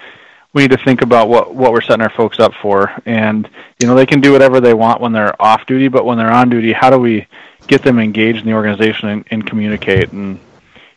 we 0.53 0.63
need 0.63 0.71
to 0.73 0.77
think 0.77 1.01
about 1.01 1.31
what 1.31 1.55
what 1.55 1.73
we're 1.73 1.81
setting 1.81 2.03
our 2.03 2.11
folks 2.11 2.39
up 2.39 2.53
for. 2.61 2.93
And 3.07 3.49
you 3.81 3.87
know, 3.87 3.95
they 3.95 4.05
can 4.05 4.21
do 4.21 4.33
whatever 4.33 4.61
they 4.61 4.75
want 4.75 5.01
when 5.01 5.13
they're 5.13 5.41
off 5.41 5.65
duty, 5.65 5.89
but 5.89 6.05
when 6.05 6.19
they're 6.19 6.31
on 6.31 6.51
duty, 6.51 6.75
how 6.75 6.91
do 6.91 6.99
we 6.99 7.27
get 7.69 7.83
them 7.83 7.99
engaged 7.99 8.41
in 8.41 8.45
the 8.45 8.53
organization 8.53 9.09
and, 9.09 9.25
and 9.31 9.47
communicate? 9.47 10.13
And 10.13 10.39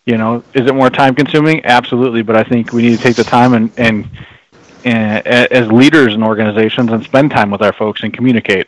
you 0.03 0.17
know, 0.17 0.43
is 0.53 0.67
it 0.67 0.75
more 0.75 0.89
time 0.89 1.15
consuming? 1.15 1.63
Absolutely, 1.63 2.21
but 2.21 2.35
I 2.35 2.43
think 2.43 2.73
we 2.73 2.81
need 2.81 2.97
to 2.97 3.01
take 3.01 3.15
the 3.15 3.23
time 3.23 3.53
and 3.53 3.71
and, 3.77 4.09
and 4.83 5.25
as 5.25 5.71
leaders 5.71 6.13
in 6.13 6.21
organizations 6.21 6.91
and 6.91 7.01
spend 7.01 7.31
time 7.31 7.49
with 7.49 7.61
our 7.61 7.71
folks 7.71 8.03
and 8.03 8.13
communicate. 8.13 8.67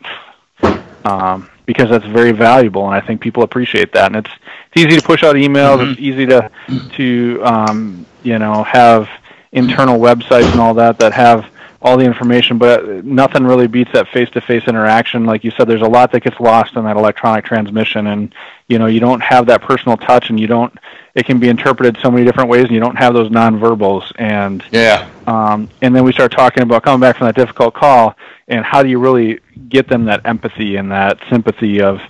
Um, 1.04 1.50
because 1.66 1.90
that's 1.90 2.06
very 2.06 2.32
valuable, 2.32 2.86
and 2.86 2.94
I 2.94 3.06
think 3.06 3.20
people 3.20 3.42
appreciate 3.42 3.92
that. 3.92 4.06
And 4.06 4.24
it's 4.24 4.34
it's 4.74 4.86
easy 4.86 5.00
to 5.00 5.06
push 5.06 5.22
out 5.22 5.36
emails. 5.36 5.78
Mm-hmm. 5.78 5.90
It's 5.92 6.00
easy 6.00 6.26
to 6.26 6.50
to 6.96 7.40
um, 7.44 8.06
you 8.22 8.38
know 8.38 8.62
have 8.64 9.08
internal 9.52 9.98
websites 9.98 10.50
and 10.50 10.60
all 10.60 10.74
that 10.74 10.98
that 10.98 11.12
have 11.12 11.46
all 11.82 11.96
the 11.96 12.04
information, 12.04 12.58
but 12.58 13.04
nothing 13.04 13.42
really 13.42 13.66
beats 13.66 13.90
that 13.92 14.06
face-to-face 14.08 14.68
interaction. 14.68 15.24
Like 15.24 15.42
you 15.42 15.50
said, 15.50 15.66
there's 15.66 15.82
a 15.82 15.88
lot 15.88 16.12
that 16.12 16.22
gets 16.22 16.38
lost 16.38 16.76
in 16.76 16.84
that 16.84 16.96
electronic 16.96 17.44
transmission, 17.44 18.06
and 18.06 18.32
you 18.68 18.78
know 18.78 18.86
you 18.86 19.00
don't 19.00 19.20
have 19.20 19.46
that 19.46 19.62
personal 19.62 19.96
touch, 19.96 20.30
and 20.30 20.38
you 20.38 20.46
don't. 20.46 20.72
It 21.14 21.26
can 21.26 21.38
be 21.38 21.48
interpreted 21.48 21.98
so 22.00 22.10
many 22.10 22.24
different 22.24 22.48
ways, 22.48 22.64
and 22.64 22.72
you 22.72 22.80
don't 22.80 22.96
have 22.96 23.14
those 23.14 23.30
nonverbals. 23.30 24.10
And 24.16 24.64
yeah, 24.70 25.10
um, 25.26 25.68
and 25.82 25.94
then 25.94 26.04
we 26.04 26.12
start 26.12 26.32
talking 26.32 26.62
about 26.62 26.82
coming 26.82 27.00
back 27.00 27.18
from 27.18 27.26
that 27.26 27.34
difficult 27.34 27.74
call, 27.74 28.16
and 28.48 28.64
how 28.64 28.82
do 28.82 28.88
you 28.88 28.98
really 28.98 29.40
get 29.68 29.88
them 29.88 30.04
that 30.06 30.24
empathy 30.24 30.76
and 30.76 30.90
that 30.92 31.18
sympathy 31.28 31.82
of 31.82 32.00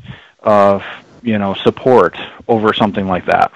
of 0.41 0.85
you 1.23 1.39
know 1.39 1.55
support 1.55 2.17
over 2.49 2.73
something 2.73 3.07
like 3.07 3.27
that. 3.27 3.53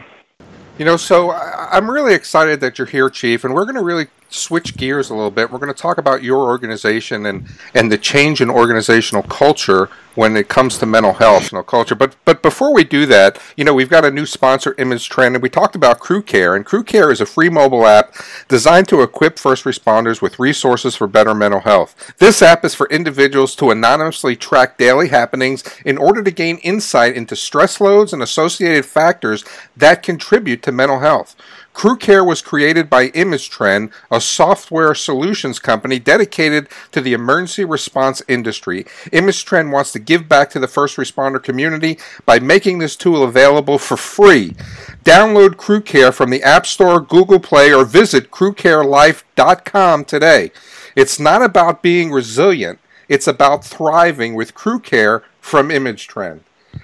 You 0.79 0.85
know, 0.85 0.97
so 0.97 1.33
I'm 1.33 1.91
really 1.91 2.13
excited 2.13 2.61
that 2.61 2.79
you're 2.79 2.87
here, 2.87 3.09
Chief, 3.09 3.45
and 3.45 3.55
we're 3.55 3.65
going 3.65 3.77
to 3.77 3.83
really 3.83 4.09
switch 4.29 4.77
gears 4.77 5.11
a 5.11 5.15
little 5.15 5.31
bit. 5.31 5.51
We're 5.51 5.59
going 5.59 5.73
to 5.73 5.81
talk 5.81 5.99
about 5.99 6.23
your 6.23 6.43
organization 6.43 7.27
and, 7.27 7.47
and 7.75 7.91
the 7.91 7.99
change 7.99 8.41
in 8.41 8.51
organizational 8.51 9.23
culture 9.25 9.89
when 10.17 10.37
it 10.37 10.49
comes 10.49 10.79
to 10.79 10.87
mental 10.87 11.13
health, 11.13 11.53
know, 11.53 11.63
culture. 11.63 11.95
But 11.95 12.17
but 12.25 12.43
before 12.43 12.73
we 12.75 12.83
do 12.85 13.07
that, 13.07 13.39
you 13.57 13.65
know, 13.65 13.75
we've 13.75 13.91
got 13.91 14.05
a 14.05 14.11
new 14.11 14.27
sponsor, 14.27 14.75
ImageTrend, 14.75 15.35
and 15.35 15.43
we 15.43 15.51
talked 15.51 15.77
about 15.77 16.01
CrewCare. 16.01 16.57
And 16.57 16.67
CrewCare 16.67 17.13
is 17.13 17.21
a 17.21 17.27
free 17.27 17.51
mobile 17.51 17.87
app 17.87 18.15
designed 18.49 18.89
to 18.89 19.03
equip 19.03 19.39
first 19.39 19.65
responders 19.65 20.21
with 20.21 20.39
resources 20.39 20.97
for 20.97 21.07
better 21.07 21.35
mental 21.35 21.61
health. 21.61 22.15
This 22.19 22.43
app 22.43 22.65
is 22.65 22.75
for 22.75 22.89
individuals 22.89 23.55
to 23.57 23.71
anonymously 23.71 24.37
track 24.37 24.79
daily 24.79 25.09
happenings 25.09 25.63
in 25.85 25.99
order 25.99 26.23
to 26.23 26.31
gain 26.31 26.59
insight 26.59 27.15
into 27.15 27.37
stress 27.37 27.81
loads 27.81 28.13
and 28.13 28.23
associated 28.23 28.87
factors 28.87 29.45
that 29.77 30.03
contribute 30.03 30.63
to 30.63 30.73
mental 30.73 31.01
health. 31.01 31.37
CrewCare 31.77 32.27
was 32.27 32.41
created 32.41 32.89
by 32.89 33.11
ImageTrend, 33.11 33.93
a 34.11 34.19
software 34.19 34.95
solutions 34.95 35.59
company 35.59 35.99
dedicated 35.99 36.71
to 36.91 37.03
the 37.03 37.13
emergency 37.13 37.67
response 37.67 38.23
industry. 38.27 38.85
ImageTrend 39.13 39.71
wants 39.71 39.93
to 39.93 39.99
give 39.99 40.27
back 40.27 40.49
to 40.51 40.59
the 40.59 40.69
first 40.69 40.97
responder 40.97 41.41
community 41.41 41.99
by 42.25 42.39
making 42.39 42.79
this 42.79 42.97
tool 42.97 43.23
available 43.23 43.77
for 43.77 43.99
free. 43.99 44.57
Download 45.05 45.51
CrewCare 45.51 46.15
from 46.15 46.31
the 46.31 46.43
App 46.43 46.65
Store, 46.65 46.99
Google 46.99 47.41
Play, 47.41 47.75
or 47.75 47.85
visit 47.85 48.31
crewcarelife.com 48.31 50.07
today. 50.07 50.53
It's 50.97 51.21
not 51.21 51.43
about 51.43 51.83
being 51.83 52.11
resilient, 52.11 52.79
it's 53.07 53.27
about 53.27 53.67
thriving 53.67 54.35
with 54.35 54.55
CrewCare 54.55 55.25
from 55.43 55.69
ImageTrend. 55.69 56.41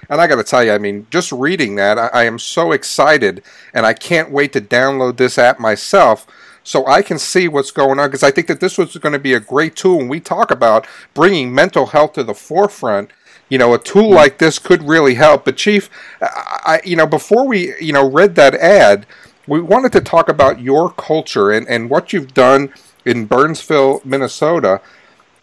And 0.09 0.21
I 0.21 0.27
got 0.27 0.35
to 0.35 0.43
tell 0.43 0.63
you, 0.63 0.71
I 0.71 0.77
mean, 0.77 1.07
just 1.09 1.31
reading 1.31 1.75
that, 1.75 1.97
I, 1.97 2.07
I 2.07 2.23
am 2.23 2.39
so 2.39 2.71
excited, 2.71 3.43
and 3.73 3.85
I 3.85 3.93
can't 3.93 4.31
wait 4.31 4.53
to 4.53 4.61
download 4.61 5.17
this 5.17 5.37
app 5.37 5.59
myself 5.59 6.27
so 6.63 6.85
I 6.87 7.01
can 7.01 7.19
see 7.19 7.47
what's 7.47 7.71
going 7.71 7.99
on 7.99 8.07
because 8.07 8.23
I 8.23 8.31
think 8.31 8.47
that 8.47 8.59
this 8.59 8.77
was 8.77 8.95
going 8.97 9.13
to 9.13 9.19
be 9.19 9.33
a 9.33 9.39
great 9.39 9.75
tool. 9.75 9.97
When 9.97 10.07
we 10.07 10.19
talk 10.19 10.49
about 10.49 10.87
bringing 11.13 11.53
mental 11.53 11.87
health 11.87 12.13
to 12.13 12.23
the 12.23 12.33
forefront, 12.33 13.11
you 13.49 13.57
know, 13.57 13.73
a 13.73 13.79
tool 13.79 14.03
mm-hmm. 14.03 14.15
like 14.15 14.37
this 14.37 14.59
could 14.59 14.83
really 14.83 15.15
help. 15.15 15.45
But 15.45 15.57
Chief, 15.57 15.89
I, 16.21 16.81
you 16.85 16.95
know, 16.95 17.05
before 17.05 17.45
we, 17.45 17.73
you 17.79 17.93
know, 17.93 18.09
read 18.09 18.35
that 18.35 18.55
ad, 18.55 19.05
we 19.45 19.61
wanted 19.61 19.91
to 19.91 20.01
talk 20.01 20.29
about 20.29 20.61
your 20.61 20.91
culture 20.91 21.51
and, 21.51 21.67
and 21.67 21.89
what 21.89 22.13
you've 22.13 22.33
done 22.33 22.73
in 23.05 23.25
Burnsville, 23.25 24.01
Minnesota. 24.05 24.81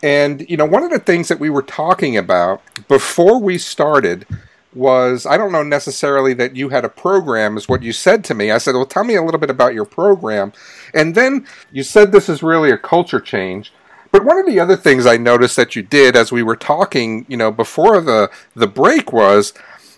And, 0.02 0.48
you 0.48 0.56
know, 0.56 0.64
one 0.64 0.82
of 0.82 0.90
the 0.90 0.98
things 0.98 1.28
that 1.28 1.40
we 1.40 1.50
were 1.50 1.62
talking 1.62 2.16
about 2.16 2.62
before 2.88 3.40
we 3.40 3.58
started 3.58 4.26
was 4.72 5.26
I 5.26 5.36
don't 5.36 5.52
know 5.52 5.62
necessarily 5.62 6.32
that 6.34 6.54
you 6.54 6.68
had 6.68 6.84
a 6.84 6.88
program, 6.88 7.56
is 7.56 7.68
what 7.68 7.82
you 7.82 7.92
said 7.92 8.24
to 8.24 8.34
me. 8.34 8.50
I 8.50 8.58
said, 8.58 8.74
Well, 8.74 8.86
tell 8.86 9.04
me 9.04 9.16
a 9.16 9.22
little 9.22 9.40
bit 9.40 9.50
about 9.50 9.74
your 9.74 9.84
program. 9.84 10.52
And 10.94 11.14
then 11.14 11.46
you 11.72 11.82
said 11.82 12.12
this 12.12 12.28
is 12.28 12.42
really 12.42 12.70
a 12.70 12.78
culture 12.78 13.20
change. 13.20 13.72
But 14.12 14.24
one 14.24 14.38
of 14.38 14.46
the 14.46 14.58
other 14.58 14.76
things 14.76 15.06
I 15.06 15.16
noticed 15.16 15.56
that 15.56 15.76
you 15.76 15.82
did 15.82 16.16
as 16.16 16.32
we 16.32 16.42
were 16.42 16.56
talking, 16.56 17.26
you 17.28 17.36
know, 17.36 17.52
before 17.52 18.00
the, 18.00 18.30
the 18.54 18.66
break 18.66 19.12
was 19.12 19.54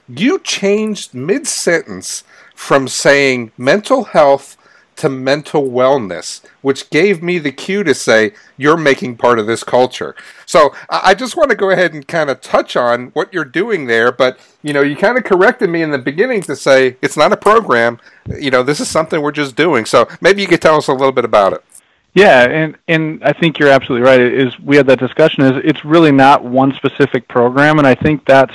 you 0.08 0.38
changed 0.38 1.14
mid 1.14 1.46
sentence 1.46 2.24
from 2.54 2.88
saying 2.88 3.52
mental 3.56 4.04
health 4.04 4.56
to 5.02 5.08
mental 5.08 5.64
wellness, 5.64 6.42
which 6.60 6.88
gave 6.88 7.24
me 7.24 7.40
the 7.40 7.50
cue 7.50 7.82
to 7.82 7.92
say, 7.92 8.30
you're 8.56 8.76
making 8.76 9.16
part 9.16 9.40
of 9.40 9.48
this 9.48 9.64
culture. 9.64 10.14
So 10.46 10.72
I 10.88 11.14
just 11.14 11.36
want 11.36 11.50
to 11.50 11.56
go 11.56 11.70
ahead 11.70 11.92
and 11.92 12.06
kind 12.06 12.30
of 12.30 12.40
touch 12.40 12.76
on 12.76 13.08
what 13.08 13.34
you're 13.34 13.44
doing 13.44 13.86
there. 13.86 14.12
But, 14.12 14.38
you 14.62 14.72
know, 14.72 14.80
you 14.80 14.94
kind 14.94 15.18
of 15.18 15.24
corrected 15.24 15.70
me 15.70 15.82
in 15.82 15.90
the 15.90 15.98
beginning 15.98 16.42
to 16.42 16.54
say 16.54 16.98
it's 17.02 17.16
not 17.16 17.32
a 17.32 17.36
program. 17.36 17.98
You 18.38 18.52
know, 18.52 18.62
this 18.62 18.78
is 18.78 18.88
something 18.88 19.20
we're 19.20 19.32
just 19.32 19.56
doing. 19.56 19.86
So 19.86 20.06
maybe 20.20 20.40
you 20.40 20.46
could 20.46 20.62
tell 20.62 20.76
us 20.76 20.86
a 20.86 20.92
little 20.92 21.10
bit 21.10 21.24
about 21.24 21.52
it. 21.52 21.64
Yeah, 22.14 22.44
and 22.44 22.76
and 22.86 23.24
I 23.24 23.32
think 23.32 23.58
you're 23.58 23.70
absolutely 23.70 24.06
right. 24.06 24.20
Is 24.20 24.56
we 24.60 24.76
had 24.76 24.86
that 24.86 25.00
discussion. 25.00 25.42
Is 25.44 25.62
it's 25.64 25.84
really 25.84 26.12
not 26.12 26.44
one 26.44 26.74
specific 26.74 27.26
program, 27.26 27.78
and 27.78 27.88
I 27.88 27.94
think 27.94 28.26
that's 28.26 28.54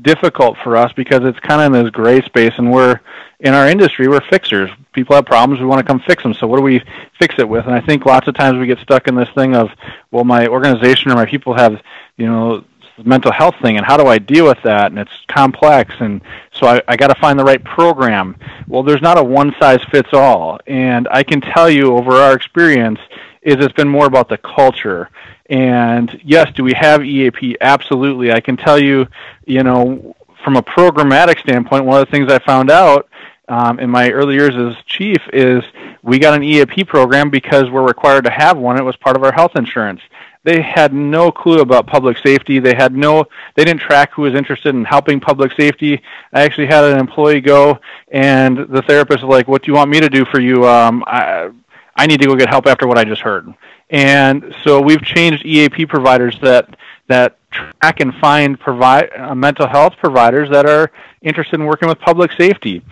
difficult 0.00 0.56
for 0.62 0.76
us 0.76 0.92
because 0.92 1.20
it's 1.24 1.38
kind 1.40 1.60
of 1.60 1.74
in 1.74 1.84
this 1.84 1.90
gray 1.90 2.22
space, 2.22 2.52
and 2.58 2.70
we're 2.70 3.00
in 3.40 3.54
our 3.54 3.68
industry, 3.68 4.08
we're 4.08 4.20
fixers. 4.28 4.70
People 4.92 5.14
have 5.14 5.26
problems, 5.26 5.60
we 5.60 5.66
want 5.66 5.78
to 5.78 5.86
come 5.86 6.00
fix 6.06 6.22
them. 6.22 6.34
So 6.34 6.46
what 6.46 6.56
do 6.56 6.62
we 6.62 6.82
fix 7.18 7.34
it 7.38 7.48
with? 7.48 7.66
And 7.66 7.74
I 7.74 7.80
think 7.80 8.06
lots 8.06 8.28
of 8.28 8.34
times 8.34 8.58
we 8.58 8.66
get 8.66 8.78
stuck 8.78 9.08
in 9.08 9.14
this 9.14 9.28
thing 9.34 9.54
of, 9.54 9.70
well, 10.10 10.24
my 10.24 10.46
organization 10.46 11.10
or 11.10 11.14
my 11.14 11.26
people 11.26 11.54
have, 11.54 11.80
you 12.16 12.26
know, 12.26 12.64
mental 13.04 13.32
health 13.32 13.54
thing, 13.60 13.76
and 13.76 13.84
how 13.84 13.96
do 13.96 14.06
I 14.06 14.18
deal 14.18 14.46
with 14.46 14.62
that? 14.64 14.90
And 14.90 14.98
it's 14.98 15.12
complex, 15.28 15.94
and 16.00 16.20
so 16.52 16.66
I, 16.66 16.82
I 16.88 16.96
got 16.96 17.08
to 17.08 17.20
find 17.20 17.38
the 17.38 17.44
right 17.44 17.62
program. 17.62 18.36
Well, 18.68 18.82
there's 18.82 19.02
not 19.02 19.18
a 19.18 19.22
one 19.22 19.54
size 19.58 19.80
fits 19.90 20.10
all, 20.12 20.58
and 20.66 21.06
I 21.10 21.22
can 21.22 21.40
tell 21.40 21.68
you 21.68 21.96
over 21.96 22.12
our 22.12 22.34
experience 22.34 23.00
is 23.42 23.56
it's 23.56 23.72
been 23.74 23.88
more 23.88 24.06
about 24.06 24.28
the 24.28 24.38
culture. 24.38 25.10
And 25.48 26.20
yes, 26.24 26.52
do 26.54 26.64
we 26.64 26.72
have 26.74 27.04
EAP? 27.04 27.56
Absolutely. 27.60 28.32
I 28.32 28.40
can 28.40 28.56
tell 28.56 28.78
you, 28.78 29.06
you 29.46 29.62
know, 29.62 30.14
from 30.42 30.56
a 30.56 30.62
programmatic 30.62 31.40
standpoint, 31.40 31.84
one 31.84 32.00
of 32.00 32.06
the 32.06 32.10
things 32.10 32.30
I 32.30 32.38
found 32.40 32.70
out 32.70 33.08
um, 33.48 33.78
in 33.78 33.90
my 33.90 34.10
early 34.10 34.34
years 34.34 34.56
as 34.56 34.82
chief 34.86 35.18
is 35.32 35.62
we 36.02 36.18
got 36.18 36.34
an 36.34 36.42
EAP 36.42 36.84
program 36.84 37.30
because 37.30 37.70
we're 37.70 37.86
required 37.86 38.24
to 38.24 38.30
have 38.30 38.58
one. 38.58 38.76
It 38.76 38.82
was 38.82 38.96
part 38.96 39.16
of 39.16 39.22
our 39.22 39.32
health 39.32 39.52
insurance. 39.54 40.00
They 40.42 40.62
had 40.62 40.94
no 40.94 41.32
clue 41.32 41.60
about 41.60 41.88
public 41.88 42.18
safety. 42.18 42.60
They 42.60 42.74
had 42.74 42.94
no, 42.94 43.24
they 43.56 43.64
didn't 43.64 43.80
track 43.80 44.12
who 44.12 44.22
was 44.22 44.34
interested 44.34 44.76
in 44.76 44.84
helping 44.84 45.18
public 45.18 45.52
safety. 45.52 46.00
I 46.32 46.42
actually 46.42 46.68
had 46.68 46.84
an 46.84 46.98
employee 46.98 47.40
go, 47.40 47.80
and 48.12 48.58
the 48.58 48.82
therapist 48.82 49.24
was 49.24 49.30
like, 49.30 49.48
"What 49.48 49.64
do 49.64 49.72
you 49.72 49.76
want 49.76 49.90
me 49.90 49.98
to 49.98 50.08
do 50.08 50.24
for 50.24 50.38
you? 50.38 50.64
Um, 50.64 51.02
I, 51.04 51.50
I 51.96 52.06
need 52.06 52.20
to 52.20 52.26
go 52.26 52.36
get 52.36 52.48
help 52.48 52.68
after 52.68 52.86
what 52.86 52.96
I 52.96 53.02
just 53.02 53.22
heard." 53.22 53.52
And 53.90 54.54
so 54.64 54.80
we've 54.80 55.02
changed 55.02 55.44
EAP 55.44 55.86
providers 55.86 56.38
that 56.42 56.76
that 57.08 57.38
track 57.50 58.00
and 58.00 58.14
find 58.16 58.58
provide 58.58 59.10
uh, 59.16 59.34
mental 59.34 59.68
health 59.68 59.94
providers 59.98 60.50
that 60.50 60.66
are 60.66 60.90
interested 61.22 61.60
in 61.60 61.66
working 61.66 61.88
with 61.88 61.98
public 62.00 62.32
safety. 62.32 62.82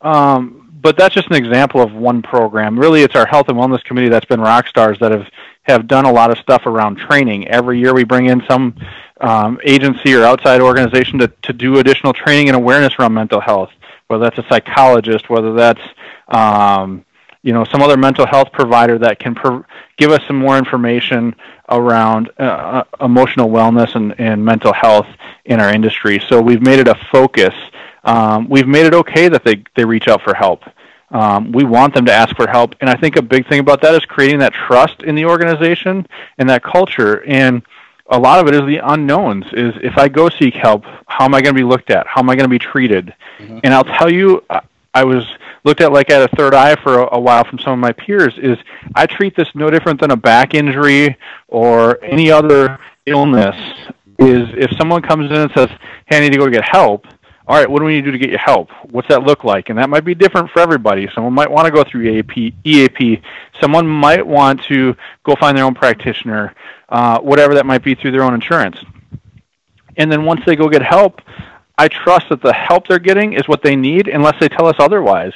Um, 0.00 0.64
but 0.80 0.98
that's 0.98 1.14
just 1.14 1.28
an 1.28 1.36
example 1.36 1.80
of 1.80 1.92
one 1.92 2.20
program. 2.20 2.78
Really, 2.78 3.02
it's 3.02 3.16
our 3.16 3.26
health 3.26 3.48
and 3.48 3.56
wellness 3.56 3.82
committee 3.84 4.10
that's 4.10 4.26
been 4.26 4.40
rock 4.40 4.68
stars 4.68 4.98
that 5.00 5.12
have 5.12 5.26
have 5.62 5.86
done 5.86 6.04
a 6.04 6.12
lot 6.12 6.30
of 6.30 6.36
stuff 6.38 6.66
around 6.66 6.98
training. 6.98 7.48
Every 7.48 7.80
year, 7.80 7.94
we 7.94 8.04
bring 8.04 8.26
in 8.26 8.42
some 8.46 8.76
um, 9.20 9.58
agency 9.64 10.14
or 10.14 10.24
outside 10.24 10.60
organization 10.60 11.18
to 11.20 11.28
to 11.28 11.52
do 11.54 11.78
additional 11.78 12.12
training 12.12 12.48
and 12.48 12.56
awareness 12.56 12.92
around 12.98 13.14
mental 13.14 13.40
health. 13.40 13.70
Whether 14.08 14.24
that's 14.24 14.38
a 14.38 14.46
psychologist, 14.50 15.30
whether 15.30 15.54
that's 15.54 15.80
um, 16.28 17.06
you 17.44 17.52
know 17.52 17.64
some 17.64 17.80
other 17.80 17.96
mental 17.96 18.26
health 18.26 18.50
provider 18.50 18.98
that 18.98 19.20
can 19.20 19.36
pro- 19.36 19.64
give 19.96 20.10
us 20.10 20.20
some 20.26 20.36
more 20.36 20.58
information 20.58 21.36
around 21.68 22.30
uh, 22.40 22.42
uh, 22.42 22.84
emotional 23.00 23.48
wellness 23.48 23.94
and, 23.94 24.18
and 24.18 24.44
mental 24.44 24.72
health 24.72 25.06
in 25.44 25.60
our 25.60 25.72
industry. 25.72 26.20
So 26.28 26.40
we've 26.40 26.60
made 26.60 26.80
it 26.80 26.88
a 26.88 26.96
focus 27.12 27.54
um, 28.04 28.48
we've 28.48 28.68
made 28.68 28.86
it 28.86 28.94
okay 28.94 29.28
that 29.28 29.44
they, 29.44 29.64
they 29.74 29.84
reach 29.84 30.08
out 30.08 30.22
for 30.22 30.34
help. 30.34 30.62
Um, 31.10 31.52
we 31.52 31.64
want 31.64 31.94
them 31.94 32.04
to 32.06 32.12
ask 32.12 32.34
for 32.36 32.46
help. 32.46 32.74
And 32.80 32.90
I 32.90 32.94
think 32.94 33.16
a 33.16 33.22
big 33.22 33.48
thing 33.48 33.60
about 33.60 33.80
that 33.82 33.94
is 33.94 34.04
creating 34.04 34.40
that 34.40 34.52
trust 34.52 35.02
in 35.02 35.14
the 35.14 35.24
organization 35.26 36.06
and 36.38 36.48
that 36.50 36.62
culture. 36.62 37.24
And 37.24 37.62
a 38.06 38.18
lot 38.18 38.40
of 38.40 38.48
it 38.48 38.54
is 38.54 38.62
the 38.62 38.80
unknowns 38.82 39.46
is 39.52 39.74
if 39.82 39.96
I 39.96 40.08
go 40.08 40.28
seek 40.28 40.54
help, 40.54 40.84
how 41.06 41.24
am 41.24 41.34
I 41.34 41.40
going 41.40 41.54
to 41.54 41.58
be 41.58 41.64
looked 41.64 41.90
at? 41.90 42.06
How 42.06 42.20
am 42.20 42.28
I 42.28 42.36
going 42.36 42.44
to 42.44 42.50
be 42.50 42.58
treated? 42.58 43.14
Mm-hmm. 43.38 43.60
And 43.64 43.72
I'll 43.72 43.84
tell 43.84 44.12
you, 44.12 44.44
I 44.92 45.04
was 45.04 45.26
looked 45.64 45.80
at 45.80 45.92
like 45.92 46.10
at 46.10 46.22
a 46.22 46.36
third 46.36 46.54
eye 46.54 46.76
for 46.76 47.00
a, 47.00 47.16
a 47.16 47.20
while 47.20 47.44
from 47.44 47.58
some 47.58 47.72
of 47.72 47.78
my 47.78 47.92
peers 47.92 48.34
is 48.38 48.58
I 48.94 49.06
treat 49.06 49.34
this 49.34 49.48
no 49.54 49.70
different 49.70 50.00
than 50.00 50.10
a 50.10 50.16
back 50.16 50.54
injury 50.54 51.16
or 51.48 52.02
any 52.04 52.30
other 52.30 52.78
illness 53.06 53.56
is 54.18 54.48
if 54.56 54.70
someone 54.76 55.02
comes 55.02 55.30
in 55.30 55.36
and 55.36 55.50
says, 55.52 55.68
hey, 56.06 56.18
I 56.18 56.20
need 56.20 56.32
to 56.32 56.38
go 56.38 56.48
get 56.48 56.64
help, 56.64 57.06
all 57.46 57.56
right, 57.56 57.68
what 57.68 57.80
do 57.80 57.84
we 57.84 57.96
need 57.96 58.04
to 58.06 58.12
do 58.12 58.12
to 58.12 58.18
get 58.18 58.30
you 58.30 58.38
help? 58.38 58.70
What's 58.90 59.08
that 59.08 59.22
look 59.22 59.44
like? 59.44 59.68
And 59.68 59.78
that 59.78 59.90
might 59.90 60.04
be 60.04 60.14
different 60.14 60.50
for 60.50 60.60
everybody. 60.60 61.08
Someone 61.14 61.34
might 61.34 61.50
want 61.50 61.66
to 61.66 61.72
go 61.72 61.84
through 61.84 62.08
EAP. 62.08 62.54
EAP. 62.64 63.20
Someone 63.60 63.86
might 63.86 64.26
want 64.26 64.62
to 64.64 64.96
go 65.24 65.36
find 65.36 65.56
their 65.56 65.64
own 65.64 65.74
practitioner, 65.74 66.54
uh, 66.88 67.20
whatever 67.20 67.54
that 67.54 67.66
might 67.66 67.84
be 67.84 67.94
through 67.94 68.12
their 68.12 68.22
own 68.22 68.32
insurance. 68.32 68.78
And 69.98 70.10
then 70.10 70.24
once 70.24 70.40
they 70.46 70.56
go 70.56 70.68
get 70.70 70.82
help, 70.82 71.20
I 71.76 71.88
trust 71.88 72.28
that 72.28 72.42
the 72.42 72.52
help 72.52 72.86
they're 72.88 72.98
getting 72.98 73.32
is 73.32 73.48
what 73.48 73.62
they 73.62 73.76
need 73.76 74.08
unless 74.08 74.38
they 74.40 74.48
tell 74.48 74.66
us 74.66 74.76
otherwise. 74.78 75.32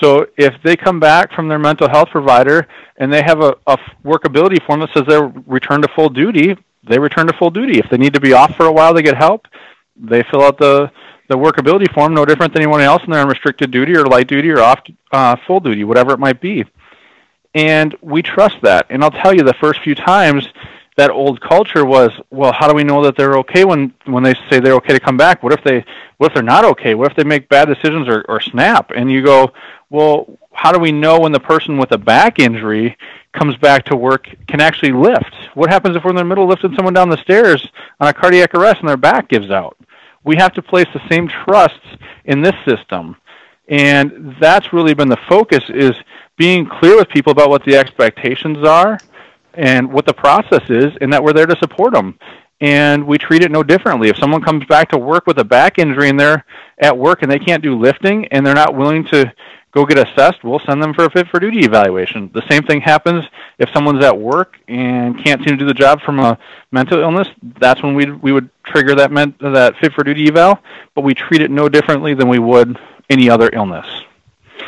So 0.00 0.26
if 0.36 0.54
they 0.62 0.76
come 0.76 1.00
back 1.00 1.32
from 1.32 1.48
their 1.48 1.58
mental 1.58 1.88
health 1.88 2.10
provider 2.10 2.68
and 2.96 3.12
they 3.12 3.22
have 3.22 3.40
a, 3.40 3.56
a 3.66 3.78
workability 4.04 4.64
form 4.64 4.80
that 4.80 4.90
says 4.92 5.04
they're 5.06 5.32
return 5.46 5.82
to 5.82 5.88
full 5.88 6.08
duty, 6.08 6.56
they 6.88 6.98
return 6.98 7.26
to 7.26 7.32
full 7.32 7.50
duty. 7.50 7.78
If 7.78 7.90
they 7.90 7.98
need 7.98 8.14
to 8.14 8.20
be 8.20 8.32
off 8.32 8.56
for 8.56 8.66
a 8.66 8.72
while, 8.72 8.94
they 8.94 9.02
get 9.02 9.16
help. 9.16 9.46
They 9.96 10.22
fill 10.22 10.42
out 10.42 10.58
the 10.58 10.90
the 11.28 11.36
workability 11.36 11.92
form, 11.92 12.14
no 12.14 12.24
different 12.24 12.54
than 12.54 12.62
anyone 12.62 12.80
else, 12.80 13.02
and 13.02 13.12
they're 13.12 13.20
on 13.20 13.28
restricted 13.28 13.70
duty 13.70 13.94
or 13.94 14.06
light 14.06 14.28
duty 14.28 14.48
or 14.50 14.60
off 14.60 14.80
uh, 15.12 15.36
full 15.46 15.60
duty, 15.60 15.84
whatever 15.84 16.12
it 16.12 16.18
might 16.18 16.40
be. 16.40 16.64
And 17.54 17.94
we 18.00 18.22
trust 18.22 18.56
that. 18.62 18.86
And 18.88 19.04
I'll 19.04 19.10
tell 19.10 19.34
you, 19.34 19.42
the 19.42 19.54
first 19.54 19.80
few 19.82 19.94
times, 19.94 20.48
that 20.98 21.12
old 21.12 21.40
culture 21.40 21.84
was, 21.84 22.10
well, 22.30 22.52
how 22.52 22.66
do 22.66 22.74
we 22.74 22.82
know 22.82 23.04
that 23.04 23.16
they're 23.16 23.38
okay 23.38 23.64
when 23.64 23.94
when 24.06 24.24
they 24.24 24.34
say 24.50 24.58
they're 24.58 24.74
okay 24.74 24.92
to 24.92 24.98
come 24.98 25.16
back? 25.16 25.44
What 25.44 25.52
if 25.52 25.62
they 25.62 25.84
what 26.16 26.26
if 26.26 26.34
they're 26.34 26.42
not 26.42 26.64
okay? 26.64 26.96
What 26.96 27.08
if 27.08 27.16
they 27.16 27.22
make 27.22 27.48
bad 27.48 27.68
decisions 27.68 28.08
or, 28.08 28.24
or 28.28 28.40
snap? 28.40 28.90
And 28.90 29.08
you 29.08 29.22
go, 29.22 29.52
well, 29.90 30.26
how 30.52 30.72
do 30.72 30.80
we 30.80 30.90
know 30.90 31.20
when 31.20 31.30
the 31.30 31.38
person 31.38 31.78
with 31.78 31.92
a 31.92 31.98
back 31.98 32.40
injury 32.40 32.96
comes 33.32 33.56
back 33.58 33.84
to 33.84 33.96
work 33.96 34.28
can 34.48 34.60
actually 34.60 34.90
lift? 34.90 35.32
What 35.54 35.70
happens 35.70 35.94
if 35.94 36.02
we're 36.02 36.10
in 36.10 36.16
the 36.16 36.24
middle 36.24 36.42
of 36.42 36.50
lifting 36.50 36.74
someone 36.74 36.94
down 36.94 37.10
the 37.10 37.22
stairs 37.22 37.64
on 38.00 38.08
a 38.08 38.12
cardiac 38.12 38.52
arrest 38.54 38.80
and 38.80 38.88
their 38.88 38.96
back 38.96 39.28
gives 39.28 39.52
out? 39.52 39.78
We 40.24 40.34
have 40.34 40.52
to 40.54 40.62
place 40.62 40.88
the 40.92 41.08
same 41.08 41.28
trust 41.28 41.80
in 42.24 42.42
this 42.42 42.56
system. 42.66 43.14
And 43.68 44.34
that's 44.40 44.72
really 44.72 44.94
been 44.94 45.08
the 45.08 45.24
focus 45.28 45.62
is 45.68 45.92
being 46.36 46.66
clear 46.68 46.96
with 46.96 47.08
people 47.08 47.30
about 47.30 47.50
what 47.50 47.64
the 47.64 47.76
expectations 47.76 48.66
are 48.66 48.98
and 49.58 49.92
what 49.92 50.06
the 50.06 50.14
process 50.14 50.62
is 50.70 50.96
and 51.00 51.12
that 51.12 51.22
we're 51.22 51.32
there 51.32 51.46
to 51.46 51.56
support 51.56 51.92
them 51.92 52.18
and 52.60 53.06
we 53.06 53.18
treat 53.18 53.42
it 53.42 53.50
no 53.50 53.62
differently. 53.62 54.08
If 54.08 54.16
someone 54.16 54.42
comes 54.42 54.64
back 54.66 54.90
to 54.90 54.98
work 54.98 55.26
with 55.26 55.38
a 55.38 55.44
back 55.44 55.78
injury 55.78 56.08
and 56.08 56.18
they're 56.18 56.44
at 56.78 56.96
work 56.96 57.22
and 57.22 57.30
they 57.30 57.38
can't 57.38 57.62
do 57.62 57.78
lifting 57.78 58.26
and 58.28 58.46
they're 58.46 58.54
not 58.54 58.74
willing 58.74 59.04
to 59.06 59.32
go 59.72 59.84
get 59.84 59.98
assessed, 59.98 60.42
we'll 60.42 60.60
send 60.60 60.82
them 60.82 60.94
for 60.94 61.04
a 61.04 61.10
fit 61.10 61.28
for 61.28 61.38
duty 61.38 61.60
evaluation. 61.60 62.30
The 62.32 62.42
same 62.48 62.62
thing 62.62 62.80
happens 62.80 63.24
if 63.58 63.68
someone's 63.70 64.04
at 64.04 64.18
work 64.18 64.58
and 64.66 65.22
can't 65.22 65.40
seem 65.44 65.56
to 65.56 65.56
do 65.56 65.66
the 65.66 65.74
job 65.74 66.00
from 66.00 66.18
a 66.18 66.38
mental 66.72 67.00
illness. 67.00 67.28
That's 67.60 67.82
when 67.82 67.94
we 67.94 68.10
we 68.10 68.32
would 68.32 68.50
trigger 68.64 68.94
that 68.96 69.12
ment- 69.12 69.38
that 69.40 69.76
fit 69.76 69.92
for 69.92 70.02
duty 70.04 70.28
eval, 70.28 70.58
but 70.94 71.02
we 71.02 71.14
treat 71.14 71.42
it 71.42 71.50
no 71.50 71.68
differently 71.68 72.14
than 72.14 72.28
we 72.28 72.38
would 72.38 72.78
any 73.10 73.28
other 73.28 73.50
illness. 73.52 73.86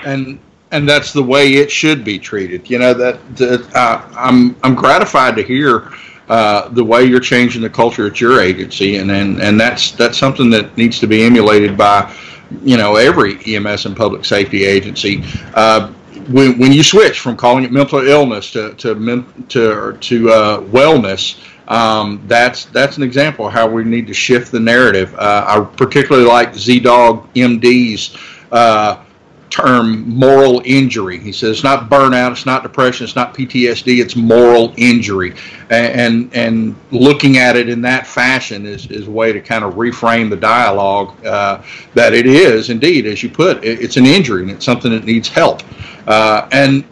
And 0.04 0.38
and 0.72 0.88
that's 0.88 1.12
the 1.12 1.22
way 1.22 1.54
it 1.54 1.70
should 1.70 2.04
be 2.04 2.18
treated. 2.18 2.68
You 2.70 2.78
know 2.78 2.94
that, 2.94 3.36
that 3.36 3.74
uh, 3.74 4.08
I'm 4.16 4.56
I'm 4.62 4.74
gratified 4.74 5.36
to 5.36 5.42
hear 5.42 5.90
uh, 6.28 6.68
the 6.68 6.84
way 6.84 7.04
you're 7.04 7.20
changing 7.20 7.62
the 7.62 7.70
culture 7.70 8.06
at 8.06 8.20
your 8.20 8.40
agency, 8.40 8.96
and, 8.96 9.10
and 9.10 9.40
and 9.40 9.60
that's 9.60 9.92
that's 9.92 10.18
something 10.18 10.50
that 10.50 10.76
needs 10.76 10.98
to 11.00 11.06
be 11.06 11.22
emulated 11.22 11.76
by 11.76 12.14
you 12.62 12.76
know 12.76 12.96
every 12.96 13.38
EMS 13.44 13.86
and 13.86 13.96
public 13.96 14.24
safety 14.24 14.64
agency. 14.64 15.22
Uh, 15.54 15.92
when, 16.28 16.58
when 16.58 16.72
you 16.72 16.82
switch 16.84 17.18
from 17.18 17.36
calling 17.36 17.64
it 17.64 17.72
mental 17.72 18.06
illness 18.06 18.52
to 18.52 18.74
to 18.74 19.24
to 19.48 19.96
to 19.98 20.30
uh, 20.30 20.60
wellness, 20.60 21.40
um, 21.66 22.22
that's 22.26 22.66
that's 22.66 22.96
an 22.96 23.02
example 23.02 23.48
of 23.48 23.52
how 23.52 23.68
we 23.68 23.82
need 23.82 24.06
to 24.06 24.14
shift 24.14 24.52
the 24.52 24.60
narrative. 24.60 25.14
Uh, 25.16 25.44
I 25.46 25.76
particularly 25.76 26.28
like 26.28 26.52
ZDogg 26.52 27.26
MD's 27.34 28.16
uh, 28.52 29.04
term 29.50 30.08
moral 30.08 30.62
injury. 30.64 31.18
He 31.18 31.32
says 31.32 31.56
it's 31.56 31.64
not 31.64 31.90
burnout, 31.90 32.30
it's 32.30 32.46
not 32.46 32.62
depression, 32.62 33.04
it's 33.04 33.16
not 33.16 33.34
PTSD, 33.34 34.00
it's 34.00 34.16
moral 34.16 34.72
injury. 34.76 35.34
And 35.68 36.30
and, 36.34 36.76
looking 36.92 37.36
at 37.38 37.54
it 37.56 37.68
in 37.68 37.80
that 37.82 38.06
fashion 38.06 38.66
is, 38.66 38.86
is 38.90 39.06
a 39.06 39.10
way 39.10 39.32
to 39.32 39.40
kind 39.40 39.64
of 39.64 39.74
reframe 39.74 40.28
the 40.28 40.36
dialogue 40.36 41.24
uh, 41.24 41.62
that 41.94 42.12
it 42.12 42.26
is 42.26 42.68
indeed, 42.68 43.06
as 43.06 43.22
you 43.22 43.28
put, 43.28 43.64
it, 43.64 43.80
it's 43.80 43.96
an 43.96 44.06
injury 44.06 44.42
and 44.42 44.50
it's 44.50 44.64
something 44.64 44.90
that 44.90 45.04
needs 45.04 45.28
help. 45.28 45.62
Uh, 46.08 46.48
and 46.50 46.84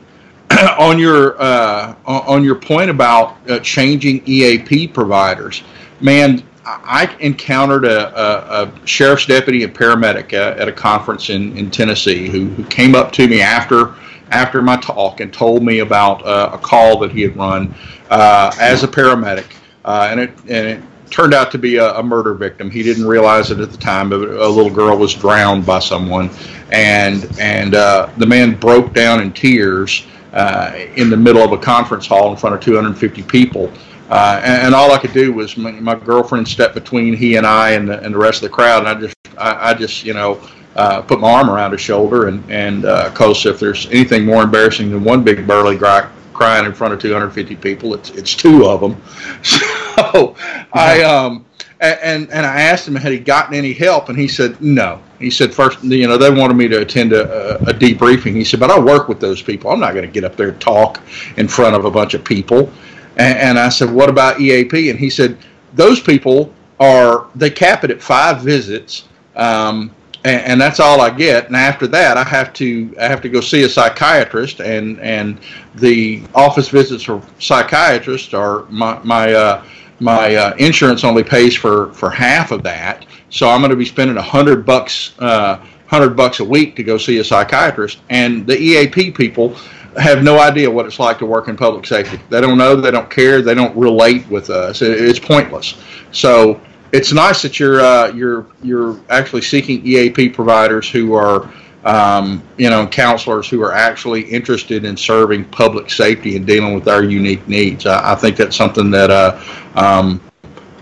on 0.78 0.98
your 0.98 1.40
uh, 1.40 1.94
on 2.06 2.44
your 2.44 2.54
point 2.54 2.90
about 2.90 3.36
uh, 3.50 3.58
changing 3.60 4.22
EAP 4.26 4.88
providers, 4.88 5.62
man, 6.00 6.42
I 6.68 7.16
encountered 7.20 7.86
a, 7.86 8.14
a, 8.14 8.64
a, 8.64 8.86
sheriff's 8.86 9.24
deputy 9.24 9.64
and 9.64 9.74
paramedic 9.74 10.34
at, 10.34 10.58
at 10.58 10.68
a 10.68 10.72
conference 10.72 11.30
in, 11.30 11.56
in 11.56 11.70
Tennessee 11.70 12.28
who, 12.28 12.48
who, 12.48 12.64
came 12.64 12.94
up 12.94 13.10
to 13.12 13.26
me 13.26 13.40
after 13.40 13.94
after 14.30 14.60
my 14.60 14.76
talk 14.76 15.20
and 15.20 15.32
told 15.32 15.62
me 15.62 15.78
about 15.78 16.24
uh, 16.26 16.50
a 16.52 16.58
call 16.58 16.98
that 16.98 17.10
he 17.10 17.22
had 17.22 17.34
run 17.36 17.74
uh, 18.10 18.54
as 18.60 18.82
a 18.82 18.88
paramedic, 18.88 19.46
uh, 19.86 20.08
and 20.10 20.20
it 20.20 20.30
and 20.48 20.66
it 20.66 20.82
turned 21.10 21.32
out 21.32 21.50
to 21.52 21.58
be 21.58 21.76
a, 21.76 21.94
a, 21.94 22.02
murder 22.02 22.34
victim. 22.34 22.70
He 22.70 22.82
didn't 22.82 23.06
realize 23.06 23.50
it 23.50 23.60
at 23.60 23.72
the 23.72 23.78
time, 23.78 24.10
but 24.10 24.20
a 24.20 24.48
little 24.48 24.70
girl 24.70 24.98
was 24.98 25.14
drowned 25.14 25.64
by 25.64 25.78
someone, 25.78 26.28
and 26.70 27.26
and 27.40 27.74
uh, 27.74 28.10
the 28.18 28.26
man 28.26 28.60
broke 28.60 28.92
down 28.92 29.22
in 29.22 29.32
tears 29.32 30.06
uh, 30.34 30.72
in 30.96 31.08
the 31.08 31.16
middle 31.16 31.42
of 31.42 31.52
a 31.52 31.58
conference 31.58 32.06
hall 32.06 32.30
in 32.30 32.36
front 32.36 32.54
of 32.54 32.60
250 32.60 33.22
people. 33.22 33.72
Uh, 34.08 34.40
and, 34.42 34.66
and, 34.66 34.74
all 34.74 34.90
I 34.90 34.98
could 34.98 35.12
do 35.12 35.32
was 35.32 35.56
my, 35.58 35.70
my, 35.72 35.94
girlfriend 35.94 36.48
stepped 36.48 36.74
between 36.74 37.14
he 37.14 37.36
and 37.36 37.46
I 37.46 37.72
and 37.72 37.88
the, 37.88 38.02
and 38.02 38.14
the 38.14 38.18
rest 38.18 38.42
of 38.42 38.48
the 38.48 38.54
crowd, 38.54 38.78
and 38.78 38.88
I 38.88 38.98
just 38.98 39.14
I, 39.36 39.70
I 39.70 39.74
just 39.74 40.02
you 40.02 40.14
know 40.14 40.40
uh, 40.76 41.02
put 41.02 41.20
my 41.20 41.30
arm 41.30 41.50
around 41.50 41.72
his 41.72 41.82
shoulder, 41.82 42.28
and 42.28 42.42
and 42.50 42.86
uh, 42.86 43.10
cause 43.10 43.44
if 43.44 43.60
there's 43.60 43.86
anything 43.88 44.24
more 44.24 44.42
embarrassing 44.42 44.90
than 44.90 45.04
one 45.04 45.22
big 45.22 45.46
burly 45.46 45.76
guy 45.76 46.08
crying 46.32 46.64
in 46.64 46.72
front 46.72 46.94
of 46.94 47.00
250 47.00 47.56
people, 47.56 47.92
it's 47.92 48.10
it's 48.10 48.34
two 48.34 48.66
of 48.66 48.80
them. 48.80 49.00
So 49.98 50.36
I 50.72 51.02
um 51.02 51.44
and 51.80 52.30
and 52.30 52.46
I 52.46 52.60
asked 52.62 52.86
him 52.86 52.94
had 52.94 53.12
he 53.12 53.18
gotten 53.18 53.54
any 53.54 53.72
help, 53.72 54.08
and 54.08 54.18
he 54.18 54.28
said 54.28 54.60
no. 54.60 55.00
He 55.18 55.30
said 55.30 55.52
first, 55.52 55.82
you 55.82 56.06
know, 56.06 56.16
they 56.16 56.30
wanted 56.30 56.54
me 56.54 56.68
to 56.68 56.80
attend 56.80 57.12
a, 57.12 57.56
a 57.68 57.74
debriefing. 57.74 58.34
He 58.34 58.44
said, 58.44 58.60
but 58.60 58.70
I 58.70 58.78
work 58.78 59.08
with 59.08 59.20
those 59.20 59.42
people. 59.42 59.70
I'm 59.70 59.80
not 59.80 59.94
going 59.94 60.06
to 60.06 60.10
get 60.10 60.22
up 60.24 60.36
there 60.36 60.50
and 60.50 60.60
talk 60.60 61.00
in 61.36 61.48
front 61.48 61.74
of 61.74 61.84
a 61.84 61.90
bunch 61.90 62.14
of 62.14 62.24
people. 62.24 62.72
And, 63.18 63.38
and 63.38 63.58
I 63.58 63.68
said, 63.68 63.90
what 63.90 64.08
about 64.08 64.40
EAP? 64.40 64.90
And 64.90 64.98
he 64.98 65.10
said, 65.10 65.36
those 65.74 66.00
people 66.00 66.54
are, 66.80 67.26
they 67.34 67.50
cap 67.50 67.84
it 67.84 67.90
at 67.90 68.00
five 68.00 68.40
visits. 68.40 69.08
Um, 69.36 69.94
and, 70.24 70.42
and, 70.42 70.60
that's 70.60 70.80
all 70.80 71.00
I 71.00 71.10
get. 71.10 71.46
And 71.46 71.56
after 71.56 71.86
that, 71.88 72.16
I 72.16 72.24
have 72.24 72.52
to 72.54 72.94
I 73.00 73.04
have 73.04 73.20
to 73.22 73.28
go 73.28 73.40
see 73.40 73.62
a 73.62 73.68
psychiatrist, 73.68 74.60
and 74.60 74.98
and 75.00 75.38
the 75.76 76.24
office 76.34 76.68
visits 76.68 77.04
for 77.04 77.22
psychiatrists 77.38 78.34
are 78.34 78.64
my 78.64 78.98
my 79.04 79.32
uh, 79.32 79.64
my 80.00 80.34
uh, 80.34 80.56
insurance 80.58 81.04
only 81.04 81.22
pays 81.22 81.54
for 81.54 81.92
for 81.92 82.10
half 82.10 82.50
of 82.50 82.64
that. 82.64 83.06
So 83.30 83.48
I'm 83.48 83.60
going 83.60 83.70
to 83.70 83.76
be 83.76 83.84
spending 83.84 84.16
a 84.16 84.22
hundred 84.22 84.66
bucks 84.66 85.14
uh, 85.20 85.64
hundred 85.86 86.16
bucks 86.16 86.40
a 86.40 86.44
week 86.44 86.74
to 86.76 86.82
go 86.82 86.98
see 86.98 87.18
a 87.18 87.24
psychiatrist, 87.24 88.00
and 88.10 88.46
the 88.46 88.58
EAP 88.58 89.12
people 89.12 89.56
have 89.96 90.22
no 90.22 90.38
idea 90.38 90.70
what 90.70 90.86
it's 90.86 90.98
like 90.98 91.18
to 91.18 91.26
work 91.26 91.48
in 91.48 91.56
public 91.56 91.86
safety. 91.86 92.20
They 92.28 92.40
don't 92.40 92.58
know, 92.58 92.76
they 92.76 92.90
don't 92.90 93.10
care, 93.10 93.42
they 93.42 93.54
don't 93.54 93.76
relate 93.76 94.28
with 94.28 94.50
us. 94.50 94.82
It's 94.82 95.18
pointless. 95.18 95.74
So 96.12 96.60
it's 96.92 97.12
nice 97.12 97.42
that 97.42 97.58
you're 97.58 97.80
uh, 97.80 98.12
you're 98.12 98.46
you're 98.62 99.00
actually 99.10 99.42
seeking 99.42 99.84
EAP 99.86 100.30
providers 100.30 100.88
who 100.88 101.14
are 101.14 101.50
um, 101.84 102.42
you 102.56 102.70
know 102.70 102.86
counselors 102.86 103.48
who 103.48 103.62
are 103.62 103.72
actually 103.72 104.22
interested 104.22 104.84
in 104.84 104.96
serving 104.96 105.44
public 105.46 105.90
safety 105.90 106.36
and 106.36 106.46
dealing 106.46 106.74
with 106.74 106.88
our 106.88 107.04
unique 107.04 107.46
needs. 107.48 107.86
I, 107.86 108.12
I 108.12 108.14
think 108.14 108.36
that's 108.36 108.56
something 108.56 108.90
that 108.90 109.10
uh, 109.10 109.40
um, 109.74 110.20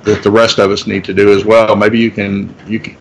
that 0.03 0.23
the 0.23 0.31
rest 0.31 0.59
of 0.59 0.71
us 0.71 0.87
need 0.87 1.05
to 1.05 1.15
do 1.15 1.33
as 1.33 1.45
well. 1.45 1.75
Maybe 1.77 1.99
you 1.99 2.11
can 2.11 2.55
you 2.67 2.81
can 2.81 2.97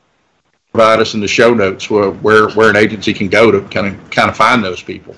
provide 0.71 0.99
us 0.99 1.13
in 1.13 1.21
the 1.21 1.27
show 1.27 1.53
notes 1.53 1.89
where 1.89 2.11
where, 2.11 2.49
where 2.49 2.69
an 2.69 2.75
agency 2.75 3.13
can 3.13 3.29
go 3.29 3.51
to 3.51 3.61
kind 3.69 3.87
of 3.87 4.09
kind 4.09 4.29
of 4.29 4.35
find 4.35 4.63
those 4.63 4.81
people. 4.81 5.15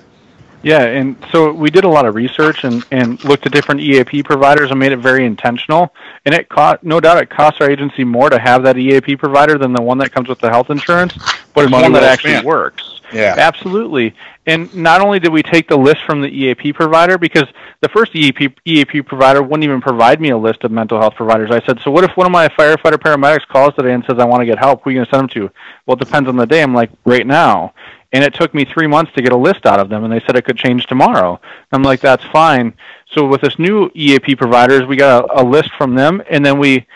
Yeah, 0.62 0.82
and 0.82 1.16
so 1.30 1.52
we 1.52 1.70
did 1.70 1.84
a 1.84 1.88
lot 1.88 2.04
of 2.04 2.14
research 2.14 2.64
and, 2.64 2.84
and 2.90 3.22
looked 3.24 3.46
at 3.46 3.52
different 3.52 3.80
EAP 3.80 4.24
providers 4.24 4.70
and 4.70 4.78
made 4.78 4.92
it 4.92 4.98
very 4.98 5.24
intentional. 5.24 5.94
And 6.24 6.34
it 6.34 6.48
cost, 6.48 6.82
no 6.82 7.00
doubt, 7.00 7.18
it 7.18 7.30
costs 7.30 7.60
our 7.60 7.70
agency 7.70 8.04
more 8.04 8.28
to 8.28 8.38
have 8.38 8.64
that 8.64 8.76
EAP 8.76 9.16
provider 9.16 9.56
than 9.56 9.72
the 9.72 9.82
one 9.82 9.98
that 9.98 10.12
comes 10.12 10.28
with 10.28 10.40
the 10.40 10.50
health 10.50 10.70
insurance, 10.70 11.14
but 11.54 11.64
it's 11.64 11.72
one 11.72 11.92
that 11.92 12.02
actually 12.02 12.32
spent. 12.32 12.46
works. 12.46 13.00
Yeah, 13.12 13.36
absolutely. 13.38 14.14
And 14.46 14.74
not 14.74 15.00
only 15.00 15.18
did 15.18 15.32
we 15.32 15.42
take 15.42 15.68
the 15.68 15.76
list 15.76 16.04
from 16.04 16.20
the 16.20 16.28
EAP 16.28 16.72
provider, 16.72 17.18
because 17.18 17.46
the 17.80 17.88
first 17.88 18.14
EAP 18.14 18.54
EAP 18.64 19.02
provider 19.02 19.42
wouldn't 19.42 19.64
even 19.64 19.80
provide 19.80 20.20
me 20.20 20.30
a 20.30 20.36
list 20.36 20.64
of 20.64 20.70
mental 20.70 21.00
health 21.00 21.14
providers. 21.14 21.50
I 21.50 21.64
said, 21.64 21.80
so 21.84 21.90
what 21.90 22.04
if 22.04 22.16
one 22.16 22.26
of 22.26 22.32
my 22.32 22.48
firefighter 22.48 22.94
paramedics 22.94 23.46
calls 23.46 23.74
today 23.74 23.92
and 23.92 24.04
says 24.04 24.18
I 24.18 24.24
want 24.24 24.40
to 24.40 24.46
get 24.46 24.58
help? 24.58 24.82
Who 24.82 24.90
are 24.90 24.92
you 24.92 24.98
going 24.98 25.06
to 25.06 25.10
send 25.10 25.22
them 25.22 25.28
to? 25.48 25.54
Well, 25.86 25.96
it 25.96 26.00
depends 26.00 26.28
on 26.28 26.36
the 26.36 26.46
day. 26.46 26.62
I'm 26.62 26.74
like, 26.74 26.90
right 27.04 27.26
now 27.26 27.72
and 28.12 28.24
it 28.24 28.34
took 28.34 28.54
me 28.54 28.64
three 28.64 28.86
months 28.86 29.12
to 29.14 29.22
get 29.22 29.32
a 29.32 29.36
list 29.36 29.66
out 29.66 29.80
of 29.80 29.88
them 29.88 30.04
and 30.04 30.12
they 30.12 30.20
said 30.20 30.36
it 30.36 30.44
could 30.44 30.56
change 30.56 30.86
tomorrow. 30.86 31.40
I'm 31.72 31.82
like 31.82 32.00
that's 32.00 32.24
fine. 32.26 32.74
So 33.12 33.26
with 33.26 33.40
this 33.40 33.58
new 33.58 33.90
eap 33.94 34.38
providers 34.38 34.86
we 34.86 34.96
got 34.96 35.24
a, 35.24 35.42
a 35.42 35.44
list 35.44 35.70
from 35.76 35.94
them 35.94 36.22
and 36.30 36.44
then 36.44 36.58
we 36.58 36.86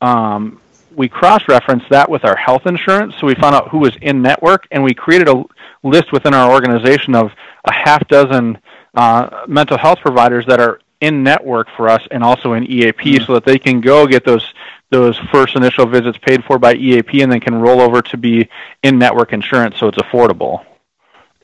um, 0.00 0.60
we 0.94 1.08
cross-referenced 1.08 1.88
that 1.90 2.08
with 2.08 2.24
our 2.24 2.36
health 2.36 2.66
insurance. 2.66 3.16
So 3.18 3.26
we 3.26 3.34
found 3.34 3.54
out 3.54 3.68
who 3.70 3.78
was 3.78 3.96
in 4.00 4.22
network 4.22 4.66
and 4.70 4.82
we 4.82 4.94
created 4.94 5.28
a 5.28 5.42
list 5.82 6.12
within 6.12 6.34
our 6.34 6.52
organization 6.52 7.14
of 7.14 7.32
a 7.64 7.72
half 7.72 8.06
dozen 8.08 8.58
uh, 8.94 9.44
mental 9.48 9.76
health 9.76 9.98
providers 10.00 10.46
that 10.46 10.60
are 10.60 10.80
in 11.00 11.22
network 11.22 11.68
for 11.76 11.88
us 11.88 12.02
and 12.10 12.22
also 12.22 12.52
in 12.54 12.64
EAP 12.64 12.96
mm-hmm. 12.96 13.24
so 13.24 13.34
that 13.34 13.44
they 13.44 13.58
can 13.58 13.80
go 13.80 14.06
get 14.06 14.24
those 14.24 14.54
those 14.90 15.18
first 15.32 15.56
initial 15.56 15.86
visits 15.86 16.18
paid 16.18 16.44
for 16.44 16.58
by 16.58 16.74
EAP 16.74 17.22
and 17.22 17.32
then 17.32 17.40
can 17.40 17.54
roll 17.54 17.80
over 17.80 18.02
to 18.02 18.16
be 18.16 18.48
in 18.82 18.98
network 18.98 19.32
insurance 19.32 19.78
so 19.78 19.88
it's 19.88 19.98
affordable 19.98 20.64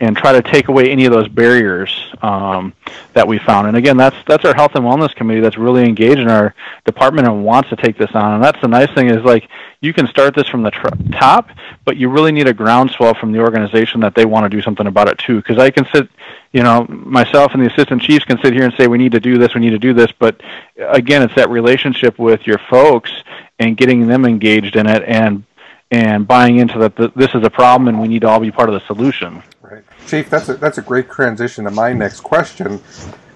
and 0.01 0.17
try 0.17 0.33
to 0.33 0.41
take 0.41 0.69
away 0.69 0.91
any 0.91 1.05
of 1.05 1.13
those 1.13 1.29
barriers 1.29 2.11
um, 2.23 2.73
that 3.13 3.29
we 3.29 3.39
found. 3.39 3.69
And 3.69 3.77
again, 3.77 3.99
that's 3.99 4.17
that's 4.27 4.45
our 4.47 4.55
health 4.55 4.75
and 4.75 4.85
wellness 4.85 5.15
committee 5.15 5.41
that's 5.41 5.59
really 5.59 5.85
engaged 5.85 6.19
in 6.19 6.29
our 6.29 6.55
department 6.87 7.29
and 7.29 7.45
wants 7.45 7.69
to 7.69 7.77
take 7.77 7.99
this 7.99 8.11
on. 8.15 8.35
And 8.35 8.43
that's 8.43 8.61
the 8.63 8.69
nice 8.69 8.93
thing 8.95 9.11
is 9.11 9.23
like 9.25 9.49
you 9.83 9.93
can 9.93 10.07
start 10.07 10.35
this 10.35 10.49
from 10.49 10.63
the 10.63 10.71
tr- 10.71 10.89
top, 11.19 11.51
but 11.85 11.99
you 11.99 12.09
really 12.09 12.33
need 12.33 12.49
a 12.49 12.55
groundswell 12.55 13.15
from 13.15 13.31
the 13.33 13.41
organization 13.41 14.01
that 14.01 14.15
they 14.15 14.25
want 14.25 14.45
to 14.45 14.49
do 14.49 14.63
something 14.63 14.87
about 14.87 15.09
it 15.09 15.19
too. 15.19 15.37
Because 15.37 15.59
I 15.59 15.71
can 15.71 15.87
sit, 15.93 16.09
you 16.53 16.63
know, 16.63 16.87
myself 16.89 17.53
and 17.55 17.63
the 17.63 17.71
assistant 17.71 18.03
chiefs 18.03 18.25
can 18.25 18.39
sit 18.43 18.53
here 18.53 18.65
and 18.65 18.75
say 18.77 18.89
we 18.89 18.99
need 18.99 19.13
to 19.13 19.21
do 19.21 19.39
this, 19.39 19.55
we 19.55 19.61
need 19.61 19.71
to 19.71 19.79
do 19.79 19.95
this, 19.95 20.11
but 20.19 20.41
again, 20.77 21.23
it's 21.23 21.35
that 21.37 21.49
relationship 21.49 22.19
with 22.19 22.47
your 22.47 22.59
folks 22.69 23.13
and 23.59 23.77
getting 23.77 24.09
them 24.09 24.25
engaged 24.25 24.77
in 24.77 24.87
it 24.87 25.03
and 25.07 25.45
and 25.93 26.27
buying 26.27 26.59
into 26.59 26.79
that 26.79 26.95
this 27.17 27.35
is 27.35 27.43
a 27.45 27.51
problem 27.51 27.89
and 27.89 28.01
we 28.01 28.07
need 28.07 28.21
to 28.21 28.29
all 28.29 28.39
be 28.39 28.53
part 28.53 28.69
of 28.69 28.75
the 28.75 28.87
solution. 28.87 29.43
Right, 29.61 29.83
Chief. 30.07 30.31
That's 30.31 30.49
a, 30.49 30.55
that's 30.55 30.79
a 30.79 30.83
great 30.83 31.11
transition 31.11 31.65
to 31.65 31.71
my 31.73 31.93
next 31.93 32.21
question, 32.21 32.81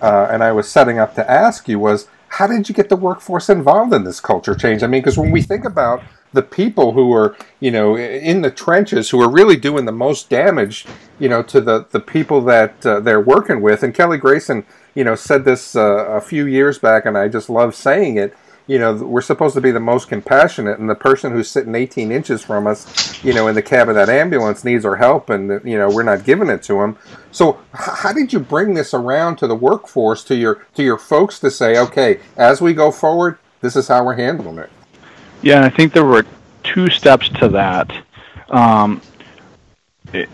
uh, 0.01 0.29
and 0.31 0.43
I 0.43 0.53
was 0.53 0.71
setting 0.71 0.99
up 0.99 1.15
to 1.17 1.29
ask 1.29 1.69
you 1.69 1.79
was 1.79 2.09
how 2.29 2.49
did 2.49 2.69
you 2.69 2.75
get 2.75 2.89
the 2.89 2.97
workforce 2.97 3.49
involved 3.49 3.93
in 3.93 4.03
this 4.03 4.21
culture 4.21 4.57
change? 4.57 4.83
I 4.83 4.89
mean, 4.89 5.03
because 5.03 5.17
when 5.17 5.31
we 5.31 5.41
think 5.41 5.65
about 5.65 6.03
the 6.35 6.43
people 6.43 6.93
who 6.93 7.13
are 7.13 7.37
you 7.61 7.71
know 7.71 7.97
in 7.97 8.43
the 8.43 8.51
trenches 8.51 9.11
who 9.11 9.23
are 9.23 9.31
really 9.31 9.57
doing 9.57 9.85
the 9.87 9.93
most 9.93 10.29
damage 10.29 10.85
you 11.19 11.29
know 11.29 11.43
to 11.43 11.61
the 11.61 11.87
the 11.93 12.01
people 12.01 12.41
that 12.43 12.85
uh, 12.85 13.01
they're 13.01 13.21
working 13.21 13.63
with 13.63 13.83
and 13.83 13.95
kelly 13.95 14.19
grayson 14.19 14.67
you 14.95 15.05
know 15.05 15.15
said 15.15 15.45
this 15.45 15.75
uh, 15.75 16.07
a 16.09 16.21
few 16.21 16.47
years 16.47 16.79
back 16.79 17.07
and 17.07 17.17
i 17.17 17.29
just 17.29 17.49
love 17.49 17.75
saying 17.75 18.17
it 18.17 18.37
you 18.67 18.79
know, 18.79 18.95
we're 18.95 19.21
supposed 19.21 19.55
to 19.55 19.61
be 19.61 19.71
the 19.71 19.81
most 19.81 20.09
compassionate, 20.09 20.79
and 20.79 20.89
the 20.89 20.95
person 20.95 21.33
who's 21.33 21.51
sitting 21.51 21.75
18 21.75 22.11
inches 22.11 22.43
from 22.43 22.67
us, 22.67 23.23
you 23.23 23.35
know, 23.35 23.47
in 23.47 23.55
the 23.55 23.63
cab 23.63 23.91
of 23.91 23.95
that 23.95 24.09
ambulance 24.09 24.65
needs 24.65 24.87
our 24.87 24.97
help, 24.97 25.29
and 25.29 25.63
you 25.69 25.77
know, 25.77 25.91
we're 25.91 26.03
not 26.03 26.25
giving 26.25 26.49
it 26.49 26.63
to 26.63 26.75
them. 26.75 26.97
So, 27.31 27.61
how 27.75 28.15
did 28.15 28.33
you 28.33 28.41
bring 28.41 28.73
this 28.73 28.95
around 28.95 29.37
to 29.37 29.47
the 29.47 29.55
workforce, 29.55 30.25
to 30.25 30.35
your 30.35 30.67
to 30.77 30.83
your 30.83 30.97
folks, 30.97 31.39
to 31.41 31.51
say, 31.51 31.77
okay, 31.79 32.21
as 32.39 32.63
we 32.63 32.73
go 32.73 32.91
forward, 32.91 33.39
this 33.61 33.77
is 33.77 33.89
how 33.89 34.03
we're 34.03 34.15
handling 34.15 34.59
it? 34.59 34.71
Yeah, 35.45 35.63
I 35.63 35.69
think 35.69 35.93
there 35.93 36.07
were 36.07 36.25
two 36.63 36.89
steps 36.89 37.29
to 37.41 37.49
that. 37.51 37.93
Um, 38.49 39.03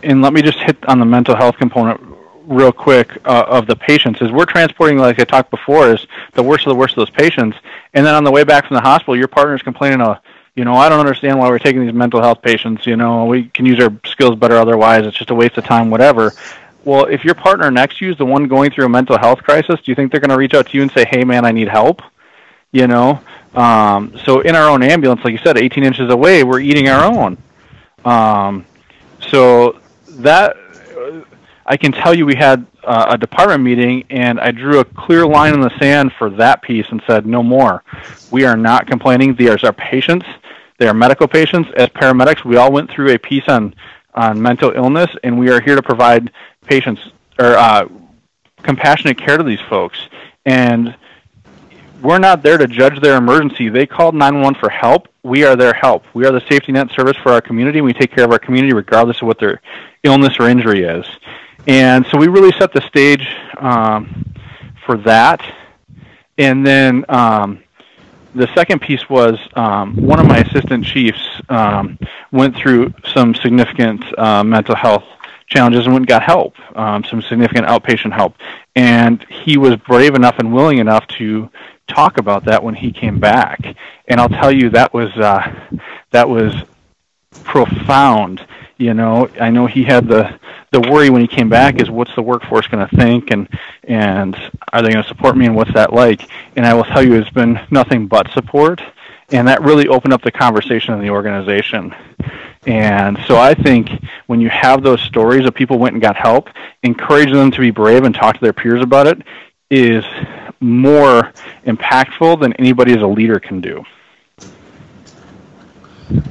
and 0.04 0.22
let 0.22 0.32
me 0.32 0.40
just 0.40 0.58
hit 0.60 0.76
on 0.88 1.00
the 1.00 1.04
mental 1.04 1.34
health 1.34 1.56
component 1.56 2.00
real 2.44 2.70
quick 2.70 3.16
uh, 3.24 3.44
of 3.48 3.66
the 3.66 3.74
patients 3.74 4.20
is 4.22 4.30
we're 4.30 4.44
transporting, 4.44 4.98
like 4.98 5.18
I 5.18 5.24
talked 5.24 5.50
before, 5.50 5.92
is 5.92 6.06
the 6.34 6.42
worst 6.44 6.64
of 6.64 6.70
the 6.70 6.76
worst 6.76 6.92
of 6.92 6.98
those 6.98 7.10
patients. 7.10 7.56
And 7.92 8.06
then 8.06 8.14
on 8.14 8.22
the 8.22 8.30
way 8.30 8.44
back 8.44 8.66
from 8.66 8.76
the 8.76 8.80
hospital, 8.80 9.16
your 9.16 9.26
partner's 9.26 9.62
complaining, 9.62 10.00
uh, 10.00 10.20
you 10.54 10.64
know, 10.64 10.74
I 10.74 10.88
don't 10.88 11.00
understand 11.00 11.40
why 11.40 11.48
we're 11.48 11.58
taking 11.58 11.84
these 11.84 11.94
mental 11.94 12.20
health 12.20 12.40
patients. 12.40 12.86
You 12.86 12.96
know, 12.96 13.24
we 13.24 13.48
can 13.48 13.66
use 13.66 13.80
our 13.80 13.92
skills 14.04 14.36
better 14.36 14.56
otherwise. 14.56 15.06
It's 15.06 15.16
just 15.16 15.30
a 15.30 15.34
waste 15.34 15.58
of 15.58 15.64
time, 15.64 15.90
whatever. 15.90 16.32
Well, 16.84 17.06
if 17.06 17.24
your 17.24 17.34
partner 17.34 17.68
next 17.72 17.98
to 17.98 18.04
you 18.04 18.12
is 18.12 18.18
the 18.18 18.26
one 18.26 18.46
going 18.46 18.70
through 18.70 18.86
a 18.86 18.88
mental 18.88 19.18
health 19.18 19.42
crisis, 19.42 19.80
do 19.80 19.90
you 19.90 19.96
think 19.96 20.12
they're 20.12 20.20
going 20.20 20.30
to 20.30 20.36
reach 20.36 20.54
out 20.54 20.68
to 20.68 20.76
you 20.76 20.82
and 20.82 20.92
say, 20.92 21.04
hey, 21.04 21.24
man, 21.24 21.44
I 21.44 21.50
need 21.50 21.68
help? 21.68 22.00
You 22.70 22.86
know? 22.86 23.20
Um, 23.54 24.16
so 24.24 24.40
in 24.40 24.54
our 24.54 24.68
own 24.68 24.82
ambulance, 24.82 25.22
like 25.24 25.32
you 25.32 25.38
said, 25.38 25.58
18 25.58 25.84
inches 25.84 26.10
away, 26.10 26.44
we're 26.44 26.60
eating 26.60 26.88
our 26.88 27.04
own. 27.04 27.36
Um, 28.04 28.64
so 29.28 29.80
that 30.08 30.56
I 31.66 31.76
can 31.76 31.92
tell 31.92 32.14
you 32.14 32.26
we 32.26 32.36
had 32.36 32.66
uh, 32.84 33.06
a 33.10 33.18
department 33.18 33.62
meeting 33.62 34.04
and 34.10 34.40
I 34.40 34.50
drew 34.50 34.80
a 34.80 34.84
clear 34.84 35.26
line 35.26 35.54
in 35.54 35.60
the 35.60 35.76
sand 35.78 36.12
for 36.18 36.30
that 36.30 36.62
piece 36.62 36.86
and 36.90 37.02
said, 37.06 37.26
no 37.26 37.42
more. 37.42 37.84
We 38.30 38.44
are 38.44 38.56
not 38.56 38.86
complaining. 38.86 39.34
These 39.34 39.64
are 39.64 39.72
patients. 39.72 40.26
They 40.78 40.88
are 40.88 40.94
medical 40.94 41.28
patients. 41.28 41.70
As 41.76 41.88
paramedics, 41.88 42.44
we 42.44 42.56
all 42.56 42.72
went 42.72 42.90
through 42.90 43.10
a 43.12 43.18
piece 43.18 43.48
on, 43.48 43.74
on 44.14 44.40
mental 44.40 44.72
illness 44.72 45.10
and 45.22 45.38
we 45.38 45.50
are 45.50 45.60
here 45.60 45.76
to 45.76 45.82
provide 45.82 46.32
patients 46.66 47.02
or 47.38 47.56
uh, 47.56 47.86
compassionate 48.62 49.18
care 49.18 49.36
to 49.36 49.44
these 49.44 49.60
folks. 49.68 49.98
And 50.46 50.96
we're 52.02 52.18
not 52.18 52.42
there 52.42 52.58
to 52.58 52.66
judge 52.66 53.00
their 53.00 53.16
emergency. 53.16 53.68
They 53.68 53.86
called 53.86 54.14
911 54.14 54.60
for 54.60 54.68
help. 54.68 55.08
We 55.22 55.44
are 55.44 55.56
their 55.56 55.74
help. 55.74 56.04
We 56.14 56.26
are 56.26 56.32
the 56.32 56.42
safety 56.48 56.72
net 56.72 56.88
service 56.90 57.16
for 57.22 57.32
our 57.32 57.40
community. 57.40 57.80
We 57.80 57.92
take 57.92 58.14
care 58.14 58.24
of 58.24 58.32
our 58.32 58.38
community 58.38 58.72
regardless 58.72 59.20
of 59.20 59.28
what 59.28 59.38
their 59.38 59.60
illness 60.02 60.36
or 60.38 60.48
injury 60.48 60.84
is. 60.84 61.06
And 61.66 62.06
so 62.06 62.18
we 62.18 62.28
really 62.28 62.52
set 62.58 62.72
the 62.72 62.80
stage 62.82 63.26
um, 63.58 64.34
for 64.86 64.96
that. 64.98 65.42
And 66.38 66.66
then 66.66 67.04
um, 67.08 67.62
the 68.34 68.48
second 68.54 68.80
piece 68.80 69.08
was 69.10 69.38
um, 69.54 69.94
one 69.96 70.18
of 70.18 70.26
my 70.26 70.38
assistant 70.38 70.84
chiefs 70.84 71.20
um, 71.48 71.98
went 72.32 72.56
through 72.56 72.94
some 73.12 73.34
significant 73.34 74.02
uh, 74.18 74.42
mental 74.42 74.74
health 74.74 75.04
challenges 75.46 75.84
and 75.84 75.92
went 75.92 76.02
and 76.02 76.08
got 76.08 76.22
help, 76.22 76.54
um, 76.76 77.04
some 77.04 77.20
significant 77.22 77.66
outpatient 77.66 78.12
help. 78.12 78.34
And 78.76 79.24
he 79.28 79.58
was 79.58 79.76
brave 79.76 80.14
enough 80.14 80.38
and 80.38 80.54
willing 80.54 80.78
enough 80.78 81.06
to 81.18 81.50
talk 81.90 82.18
about 82.18 82.44
that 82.44 82.62
when 82.62 82.74
he 82.74 82.92
came 82.92 83.18
back. 83.18 83.60
And 84.08 84.20
I'll 84.20 84.28
tell 84.28 84.52
you 84.52 84.70
that 84.70 84.92
was 84.92 85.10
uh, 85.16 85.78
that 86.10 86.28
was 86.28 86.54
profound. 87.44 88.46
You 88.76 88.94
know, 88.94 89.28
I 89.40 89.50
know 89.50 89.66
he 89.66 89.84
had 89.84 90.08
the 90.08 90.38
the 90.70 90.80
worry 90.80 91.10
when 91.10 91.20
he 91.20 91.28
came 91.28 91.48
back 91.48 91.80
is 91.80 91.90
what's 91.90 92.14
the 92.14 92.22
workforce 92.22 92.66
going 92.68 92.86
to 92.86 92.96
think 92.96 93.30
and 93.30 93.48
and 93.84 94.34
are 94.72 94.82
they 94.82 94.90
going 94.90 95.02
to 95.02 95.08
support 95.08 95.36
me 95.36 95.46
and 95.46 95.54
what's 95.54 95.74
that 95.74 95.92
like? 95.92 96.28
And 96.56 96.64
I 96.64 96.74
will 96.74 96.84
tell 96.84 97.02
you, 97.02 97.14
it's 97.14 97.30
been 97.30 97.60
nothing 97.70 98.06
but 98.06 98.30
support, 98.30 98.80
and 99.30 99.48
that 99.48 99.62
really 99.62 99.88
opened 99.88 100.12
up 100.12 100.22
the 100.22 100.32
conversation 100.32 100.94
in 100.94 101.00
the 101.00 101.10
organization. 101.10 101.94
And 102.66 103.18
so 103.26 103.36
I 103.36 103.54
think 103.54 103.90
when 104.26 104.40
you 104.40 104.50
have 104.50 104.82
those 104.82 105.00
stories 105.00 105.46
of 105.46 105.54
people 105.54 105.78
went 105.78 105.94
and 105.94 106.02
got 106.02 106.16
help, 106.16 106.48
encourage 106.82 107.32
them 107.32 107.50
to 107.52 107.60
be 107.60 107.70
brave 107.70 108.04
and 108.04 108.14
talk 108.14 108.34
to 108.34 108.40
their 108.40 108.52
peers 108.52 108.82
about 108.82 109.06
it 109.06 109.22
is 109.70 110.04
more 110.60 111.32
impactful 111.66 112.40
than 112.40 112.52
anybody 112.54 112.92
as 112.94 113.02
a 113.02 113.06
leader 113.06 113.40
can 113.40 113.60
do. 113.60 113.84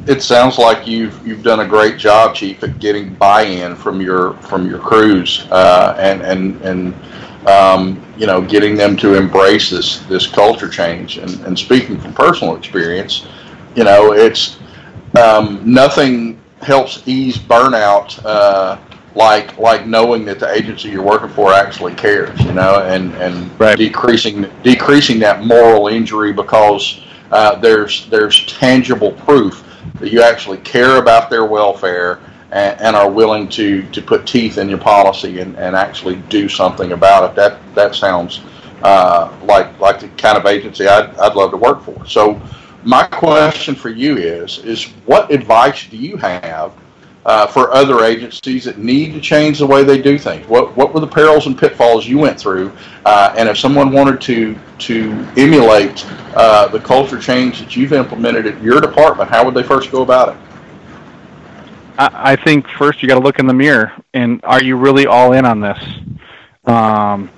It 0.08 0.22
sounds 0.22 0.58
like 0.58 0.88
you've 0.88 1.26
you've 1.26 1.44
done 1.44 1.62
a 1.62 1.68
great 1.68 1.98
job, 1.98 2.36
Chief, 2.36 2.62
at 2.64 2.80
getting 2.80 3.14
buy-in 3.16 3.76
from 3.76 4.02
your 4.02 4.34
from 4.34 4.70
your 4.70 4.80
crews 4.80 5.48
uh, 5.52 5.96
and 5.98 6.22
and 6.22 6.62
and 6.62 7.48
um, 7.48 8.04
you 8.18 8.28
know 8.28 8.42
getting 8.42 8.76
them 8.76 8.98
to 8.98 9.16
embrace 9.16 9.70
this 9.70 10.00
this 10.08 10.28
culture 10.28 10.68
change. 10.68 11.18
And, 11.18 11.32
and 11.46 11.58
speaking 11.58 12.00
from 12.00 12.14
personal 12.14 12.58
experience, 12.58 13.26
you 13.76 13.86
know 13.86 14.12
it's 14.14 14.58
um, 15.18 15.62
nothing 15.64 16.40
helps 16.62 17.08
ease 17.08 17.38
burnout 17.38 18.20
uh, 18.26 18.78
like 19.20 19.58
like 19.58 19.86
knowing 19.86 20.24
that 20.24 20.40
the 20.40 20.50
agency 20.50 20.88
you're 20.90 21.04
working 21.04 21.30
for 21.30 21.52
actually 21.52 21.94
cares, 21.94 22.40
you 22.40 22.54
know, 22.54 22.82
and 22.84 23.14
and 23.16 23.60
right. 23.60 23.78
decreasing 23.78 24.50
decreasing 24.64 25.20
that 25.20 25.44
moral 25.44 25.90
injury 25.90 26.32
because 26.32 27.02
uh, 27.32 27.56
there's 27.56 28.10
there's 28.10 28.46
tangible 28.46 29.12
proof 29.12 29.66
that 30.00 30.12
you 30.12 30.22
actually 30.22 30.58
care 30.60 30.98
about 30.98 31.30
their 31.30 31.46
welfare 31.46 32.22
and, 32.52 32.80
and, 32.80 32.96
are 32.96 33.12
willing 33.12 33.50
to, 33.50 33.84
to 33.92 34.02
put 34.02 34.26
teeth 34.26 34.58
in 34.58 34.70
your 34.70 34.80
policy 34.80 35.40
and, 35.40 35.56
and 35.58 35.76
actually 35.76 36.16
do 36.30 36.48
something 36.48 36.94
about 36.94 37.30
it. 37.30 37.36
That 37.36 37.60
that 37.76 37.96
sounds 37.96 38.40
uh, 38.84 39.38
like 39.44 39.78
like 39.82 40.00
the 40.00 40.08
kind 40.10 40.38
of 40.38 40.46
agency 40.46 40.88
I'd, 40.88 41.14
I'd 41.18 41.36
love 41.36 41.52
to 41.52 41.58
work 41.58 41.84
for. 41.84 42.06
So 42.06 42.42
my 42.86 43.04
question 43.04 43.76
for 43.76 43.90
you 43.90 44.16
is 44.16 44.60
is 44.60 44.86
what 45.06 45.30
advice 45.30 45.88
do 45.88 45.98
you 45.98 46.16
have 46.16 46.72
uh, 47.30 47.46
for 47.46 47.72
other 47.72 48.06
agencies 48.06 48.64
that 48.64 48.80
need 48.80 49.14
to 49.14 49.22
change 49.22 49.60
the 49.60 49.68
way 49.68 49.84
they 49.84 50.02
do 50.02 50.18
things? 50.18 50.48
What 50.48 50.76
what 50.76 50.96
were 50.96 51.00
the 51.00 51.08
perils 51.08 51.46
and 51.46 51.56
pitfalls 51.56 52.08
you 52.08 52.18
went 52.18 52.40
through? 52.40 52.72
Uh, 53.06 53.36
and 53.38 53.48
if 53.48 53.56
someone 53.56 53.92
wanted 53.92 54.20
to 54.22 54.58
to 54.80 55.12
emulate 55.38 56.04
uh, 56.36 56.68
the 56.70 56.80
culture 56.80 57.20
change 57.20 57.60
that 57.60 57.76
you've 57.76 57.94
implemented 57.94 58.48
at 58.48 58.60
your 58.64 58.82
department, 58.82 59.30
how 59.30 59.46
would 59.46 59.54
they 59.54 59.62
first 59.62 59.92
go 59.92 60.02
about 60.02 60.30
it? 60.30 60.42
I, 62.00 62.32
I 62.32 62.36
think 62.36 62.68
first 62.68 63.04
you 63.04 63.08
got 63.08 63.20
to 63.20 63.24
look 63.24 63.38
in 63.38 63.46
the 63.46 63.54
mirror 63.54 63.94
and 64.12 64.40
are 64.44 64.64
you 64.64 64.76
really 64.76 65.06
all 65.06 65.34
in 65.34 65.46
on 65.46 65.62
this? 65.62 65.84
Um, 66.66 67.30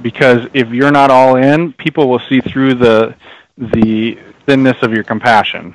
because 0.00 0.46
if 0.54 0.70
you're 0.70 0.92
not 0.92 1.10
all 1.10 1.34
in, 1.34 1.72
people 1.72 2.08
will 2.08 2.22
see 2.28 2.40
through 2.40 2.74
the 2.74 3.16
the 3.58 4.16
thinness 4.46 4.80
of 4.82 4.92
your 4.92 5.02
compassion. 5.02 5.74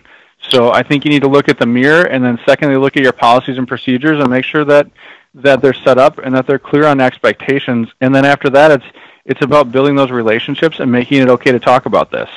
So 0.51 0.71
I 0.71 0.83
think 0.83 1.05
you 1.05 1.11
need 1.11 1.21
to 1.21 1.29
look 1.29 1.47
at 1.47 1.57
the 1.57 1.65
mirror, 1.65 2.03
and 2.03 2.23
then 2.23 2.37
secondly, 2.45 2.75
look 2.75 2.97
at 2.97 3.03
your 3.03 3.13
policies 3.13 3.57
and 3.57 3.67
procedures 3.67 4.19
and 4.19 4.29
make 4.29 4.43
sure 4.43 4.65
that 4.65 4.87
that 5.33 5.61
they're 5.61 5.73
set 5.73 5.97
up 5.97 6.17
and 6.17 6.35
that 6.35 6.45
they're 6.45 6.59
clear 6.59 6.85
on 6.85 6.99
expectations. 6.99 7.87
And 8.01 8.13
then 8.13 8.25
after 8.25 8.49
that, 8.49 8.71
it's 8.71 8.85
it's 9.23 9.41
about 9.41 9.71
building 9.71 9.95
those 9.95 10.11
relationships 10.11 10.79
and 10.79 10.91
making 10.91 11.21
it 11.21 11.29
okay 11.29 11.53
to 11.53 11.59
talk 11.59 11.85
about 11.85 12.11
this. 12.11 12.29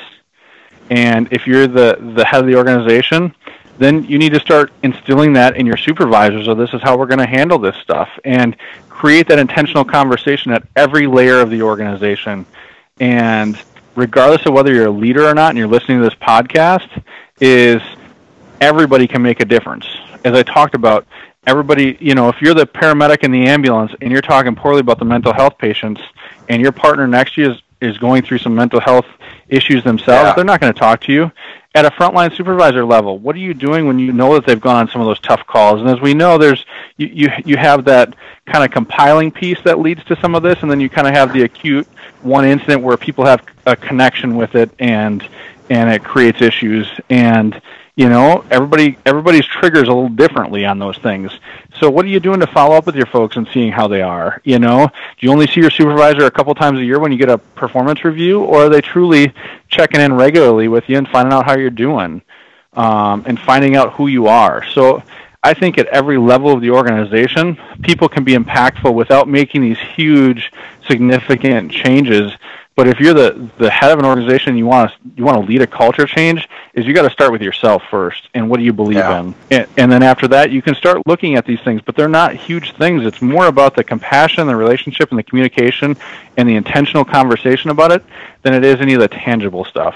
And 0.89 1.27
if 1.33 1.45
you're 1.45 1.67
the 1.67 1.97
the 2.15 2.23
head 2.23 2.39
of 2.39 2.47
the 2.47 2.55
organization, 2.55 3.35
then 3.79 4.05
you 4.05 4.17
need 4.17 4.31
to 4.31 4.39
start 4.39 4.71
instilling 4.81 5.33
that 5.33 5.57
in 5.57 5.65
your 5.65 5.77
supervisors. 5.77 6.47
Or 6.47 6.55
this 6.55 6.73
is 6.73 6.81
how 6.81 6.97
we're 6.97 7.07
going 7.07 7.19
to 7.19 7.25
handle 7.25 7.59
this 7.59 7.75
stuff, 7.77 8.09
and 8.23 8.55
create 8.87 9.27
that 9.27 9.39
intentional 9.39 9.83
conversation 9.83 10.53
at 10.53 10.63
every 10.77 11.05
layer 11.05 11.41
of 11.41 11.49
the 11.49 11.63
organization. 11.63 12.45
And 13.01 13.61
regardless 13.95 14.45
of 14.45 14.53
whether 14.53 14.73
you're 14.73 14.87
a 14.87 14.91
leader 14.91 15.27
or 15.27 15.33
not 15.33 15.49
and 15.49 15.57
you're 15.57 15.67
listening 15.67 15.97
to 15.97 16.03
this 16.05 16.15
podcast, 16.15 17.03
is 17.41 17.81
everybody 18.61 19.07
can 19.07 19.21
make 19.21 19.39
a 19.39 19.45
difference. 19.45 19.85
As 20.23 20.33
I 20.33 20.43
talked 20.43 20.75
about, 20.75 21.05
everybody, 21.47 21.97
you 21.99 22.15
know, 22.15 22.29
if 22.29 22.41
you're 22.41 22.53
the 22.53 22.65
paramedic 22.65 23.23
in 23.23 23.31
the 23.31 23.45
ambulance 23.45 23.91
and 24.01 24.11
you're 24.11 24.21
talking 24.21 24.55
poorly 24.55 24.79
about 24.79 24.99
the 24.99 25.05
mental 25.05 25.33
health 25.33 25.57
patients 25.57 26.01
and 26.49 26.61
your 26.61 26.71
partner 26.71 27.07
next 27.07 27.35
to 27.35 27.41
you 27.41 27.51
is, 27.51 27.61
is 27.81 27.97
going 27.97 28.23
through 28.23 28.39
some 28.39 28.55
mental 28.55 28.79
health 28.79 29.05
issues 29.47 29.83
themselves, 29.83 30.29
yeah. 30.29 30.33
they're 30.33 30.45
not 30.45 30.59
going 30.59 30.73
to 30.73 30.79
talk 30.79 31.01
to 31.01 31.11
you. 31.11 31.31
At 31.75 31.85
a 31.85 31.91
frontline 31.91 32.33
supervisor 32.33 32.85
level, 32.85 33.19
what 33.19 33.35
are 33.35 33.39
you 33.39 33.53
doing 33.53 33.85
when 33.85 33.99
you 33.99 34.13
know 34.13 34.33
that 34.35 34.45
they've 34.45 34.61
gone 34.61 34.77
on 34.77 34.89
some 34.89 35.01
of 35.01 35.07
those 35.07 35.19
tough 35.19 35.45
calls? 35.45 35.81
And 35.81 35.89
as 35.89 35.99
we 35.99 36.13
know, 36.13 36.37
there's 36.37 36.65
you 36.95 37.07
you, 37.07 37.29
you 37.43 37.57
have 37.57 37.83
that 37.83 38.15
kind 38.45 38.63
of 38.63 38.71
compiling 38.71 39.29
piece 39.29 39.61
that 39.65 39.79
leads 39.79 40.01
to 40.05 40.15
some 40.21 40.35
of 40.35 40.41
this, 40.41 40.61
and 40.61 40.71
then 40.71 40.79
you 40.79 40.89
kind 40.89 41.05
of 41.05 41.13
have 41.13 41.33
the 41.33 41.43
acute 41.43 41.85
one 42.21 42.45
incident 42.45 42.81
where 42.81 42.95
people 42.95 43.25
have 43.25 43.45
a 43.65 43.75
connection 43.75 44.37
with 44.37 44.55
it 44.55 44.71
and 44.79 45.27
and 45.69 45.89
it 45.89 46.01
creates 46.01 46.41
issues 46.41 46.87
and 47.09 47.61
you 47.95 48.09
know 48.09 48.45
everybody 48.51 48.97
everybody's 49.05 49.45
triggers 49.45 49.87
a 49.87 49.93
little 49.93 50.09
differently 50.09 50.65
on 50.65 50.79
those 50.79 50.97
things. 50.97 51.31
So 51.79 51.89
what 51.89 52.05
are 52.05 52.09
you 52.09 52.19
doing 52.19 52.39
to 52.39 52.47
follow 52.47 52.75
up 52.75 52.85
with 52.85 52.95
your 52.95 53.05
folks 53.05 53.35
and 53.35 53.47
seeing 53.53 53.71
how 53.71 53.87
they 53.87 54.01
are 54.01 54.41
you 54.43 54.59
know? 54.59 54.87
Do 54.87 55.25
you 55.25 55.31
only 55.31 55.47
see 55.47 55.61
your 55.61 55.71
supervisor 55.71 56.25
a 56.25 56.31
couple 56.31 56.53
times 56.55 56.79
a 56.79 56.83
year 56.83 56.99
when 56.99 57.11
you 57.11 57.17
get 57.17 57.29
a 57.29 57.37
performance 57.37 58.03
review 58.05 58.41
or 58.43 58.65
are 58.65 58.69
they 58.69 58.81
truly 58.81 59.33
checking 59.67 60.01
in 60.01 60.13
regularly 60.13 60.67
with 60.67 60.87
you 60.87 60.97
and 60.97 61.07
finding 61.07 61.33
out 61.33 61.45
how 61.45 61.57
you're 61.57 61.69
doing 61.69 62.21
um, 62.73 63.23
and 63.25 63.39
finding 63.39 63.75
out 63.75 63.93
who 63.93 64.07
you 64.07 64.27
are? 64.27 64.65
So 64.71 65.03
I 65.45 65.53
think 65.53 65.77
at 65.77 65.85
every 65.87 66.17
level 66.17 66.51
of 66.51 66.61
the 66.61 66.71
organization, 66.71 67.59
people 67.83 68.09
can 68.09 68.23
be 68.23 68.33
impactful 68.33 68.91
without 68.93 69.27
making 69.27 69.61
these 69.61 69.77
huge, 69.77 70.51
significant 70.87 71.71
changes 71.71 72.31
but 72.75 72.89
if 72.89 72.99
you're 72.99 73.13
the 73.13 73.49
the 73.57 73.69
head 73.69 73.91
of 73.91 73.99
an 73.99 74.05
organization, 74.05 74.57
you 74.57 74.65
want 74.65 74.91
to 74.91 74.97
you 75.15 75.23
want 75.23 75.39
to 75.39 75.45
lead 75.45 75.61
a 75.61 75.67
culture 75.67 76.05
change. 76.05 76.47
Is 76.73 76.85
you 76.85 76.93
got 76.93 77.03
to 77.03 77.09
start 77.09 77.31
with 77.31 77.41
yourself 77.41 77.83
first, 77.89 78.27
and 78.33 78.49
what 78.49 78.57
do 78.57 78.63
you 78.63 78.73
believe 78.73 78.97
yeah. 78.97 79.21
in, 79.21 79.35
and, 79.49 79.67
and, 79.77 79.91
then 79.91 80.03
after 80.03 80.27
that, 80.27 80.51
you 80.51 80.61
can 80.61 80.75
start 80.75 81.01
looking 81.07 81.35
at 81.35 81.45
these 81.45 81.61
things. 81.61 81.81
But 81.81 81.95
they're 81.95 82.09
not 82.09 82.35
huge 82.35 82.73
things. 82.73 83.05
It's 83.05 83.21
more 83.21 83.47
about 83.47 83.75
the 83.75 83.83
compassion, 83.83 84.45
the 84.47 84.55
relationship, 84.55 85.09
and 85.11 85.17
the 85.17 85.23
communication, 85.23 85.95
and 86.35 86.49
the 86.49 86.55
intentional 86.55 87.05
conversation 87.05 87.69
about 87.69 87.91
it 87.91 88.03
than 88.41 88.53
it 88.53 88.65
is 88.65 88.81
any 88.81 88.93
of 88.93 88.99
the 88.99 89.07
tangible 89.07 89.63
stuff. 89.63 89.95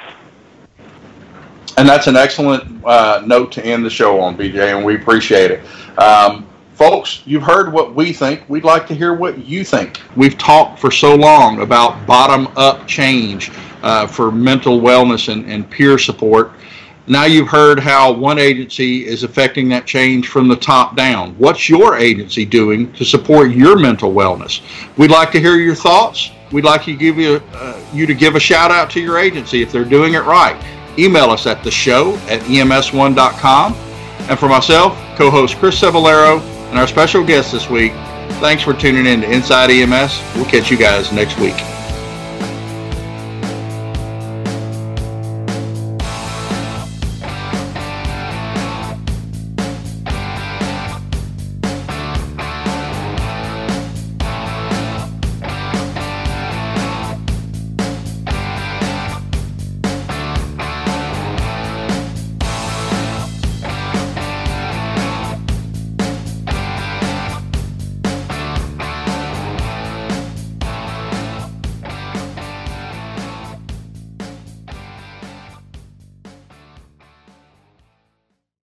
And 1.77 1.87
that's 1.87 2.07
an 2.07 2.15
excellent 2.15 2.83
uh, 2.85 3.23
note 3.25 3.51
to 3.53 3.65
end 3.65 3.85
the 3.85 3.89
show 3.89 4.19
on, 4.19 4.37
BJ, 4.37 4.75
and 4.75 4.85
we 4.85 4.95
appreciate 4.95 5.51
it. 5.51 5.99
Um, 5.99 6.48
folks, 6.79 7.21
you've 7.25 7.43
heard 7.43 7.73
what 7.73 7.93
we 7.93 8.13
think. 8.13 8.41
We'd 8.47 8.63
like 8.63 8.87
to 8.87 8.95
hear 8.95 9.13
what 9.13 9.45
you 9.45 9.65
think. 9.65 9.99
We've 10.15 10.37
talked 10.37 10.79
for 10.79 10.91
so 10.91 11.13
long 11.13 11.61
about 11.61 12.07
bottom 12.07 12.47
up 12.55 12.87
change 12.87 13.51
uh, 13.83 14.07
for 14.07 14.31
mental 14.31 14.79
wellness 14.79 15.27
and, 15.27 15.45
and 15.51 15.69
peer 15.69 15.97
support. 15.97 16.53
Now 17.05 17.25
you've 17.25 17.49
heard 17.49 17.81
how 17.81 18.13
one 18.13 18.39
agency 18.39 19.05
is 19.05 19.23
affecting 19.23 19.67
that 19.69 19.85
change 19.85 20.29
from 20.29 20.47
the 20.47 20.55
top 20.55 20.95
down. 20.95 21.37
What's 21.37 21.67
your 21.67 21.97
agency 21.97 22.45
doing 22.45 22.93
to 22.93 23.03
support 23.03 23.51
your 23.51 23.77
mental 23.77 24.13
wellness? 24.13 24.61
We'd 24.97 25.11
like 25.11 25.33
to 25.33 25.39
hear 25.41 25.57
your 25.57 25.75
thoughts. 25.75 26.31
We'd 26.53 26.63
like 26.63 26.85
to 26.85 26.95
give 26.95 27.17
you 27.17 27.41
uh, 27.55 27.83
you 27.91 28.05
to 28.05 28.13
give 28.13 28.35
a 28.35 28.39
shout 28.39 28.71
out 28.71 28.89
to 28.91 29.01
your 29.01 29.17
agency 29.17 29.61
if 29.61 29.69
they're 29.69 29.83
doing 29.83 30.13
it 30.13 30.23
right. 30.23 30.55
Email 30.97 31.29
us 31.29 31.45
at 31.45 31.61
the 31.61 31.71
show 31.71 32.15
at 32.29 32.39
ems1.com. 32.43 33.73
And 34.29 34.39
for 34.39 34.47
myself, 34.47 34.97
co-host 35.17 35.57
Chris 35.57 35.81
Cebollero, 35.81 36.39
and 36.69 36.79
our 36.79 36.87
special 36.87 37.23
guest 37.23 37.51
this 37.51 37.69
week. 37.69 37.91
Thanks 38.39 38.63
for 38.63 38.73
tuning 38.73 39.05
in 39.05 39.21
to 39.21 39.31
Inside 39.31 39.71
EMS. 39.71 40.21
We'll 40.35 40.45
catch 40.45 40.69
you 40.69 40.77
guys 40.77 41.11
next 41.11 41.39
week. 41.39 41.55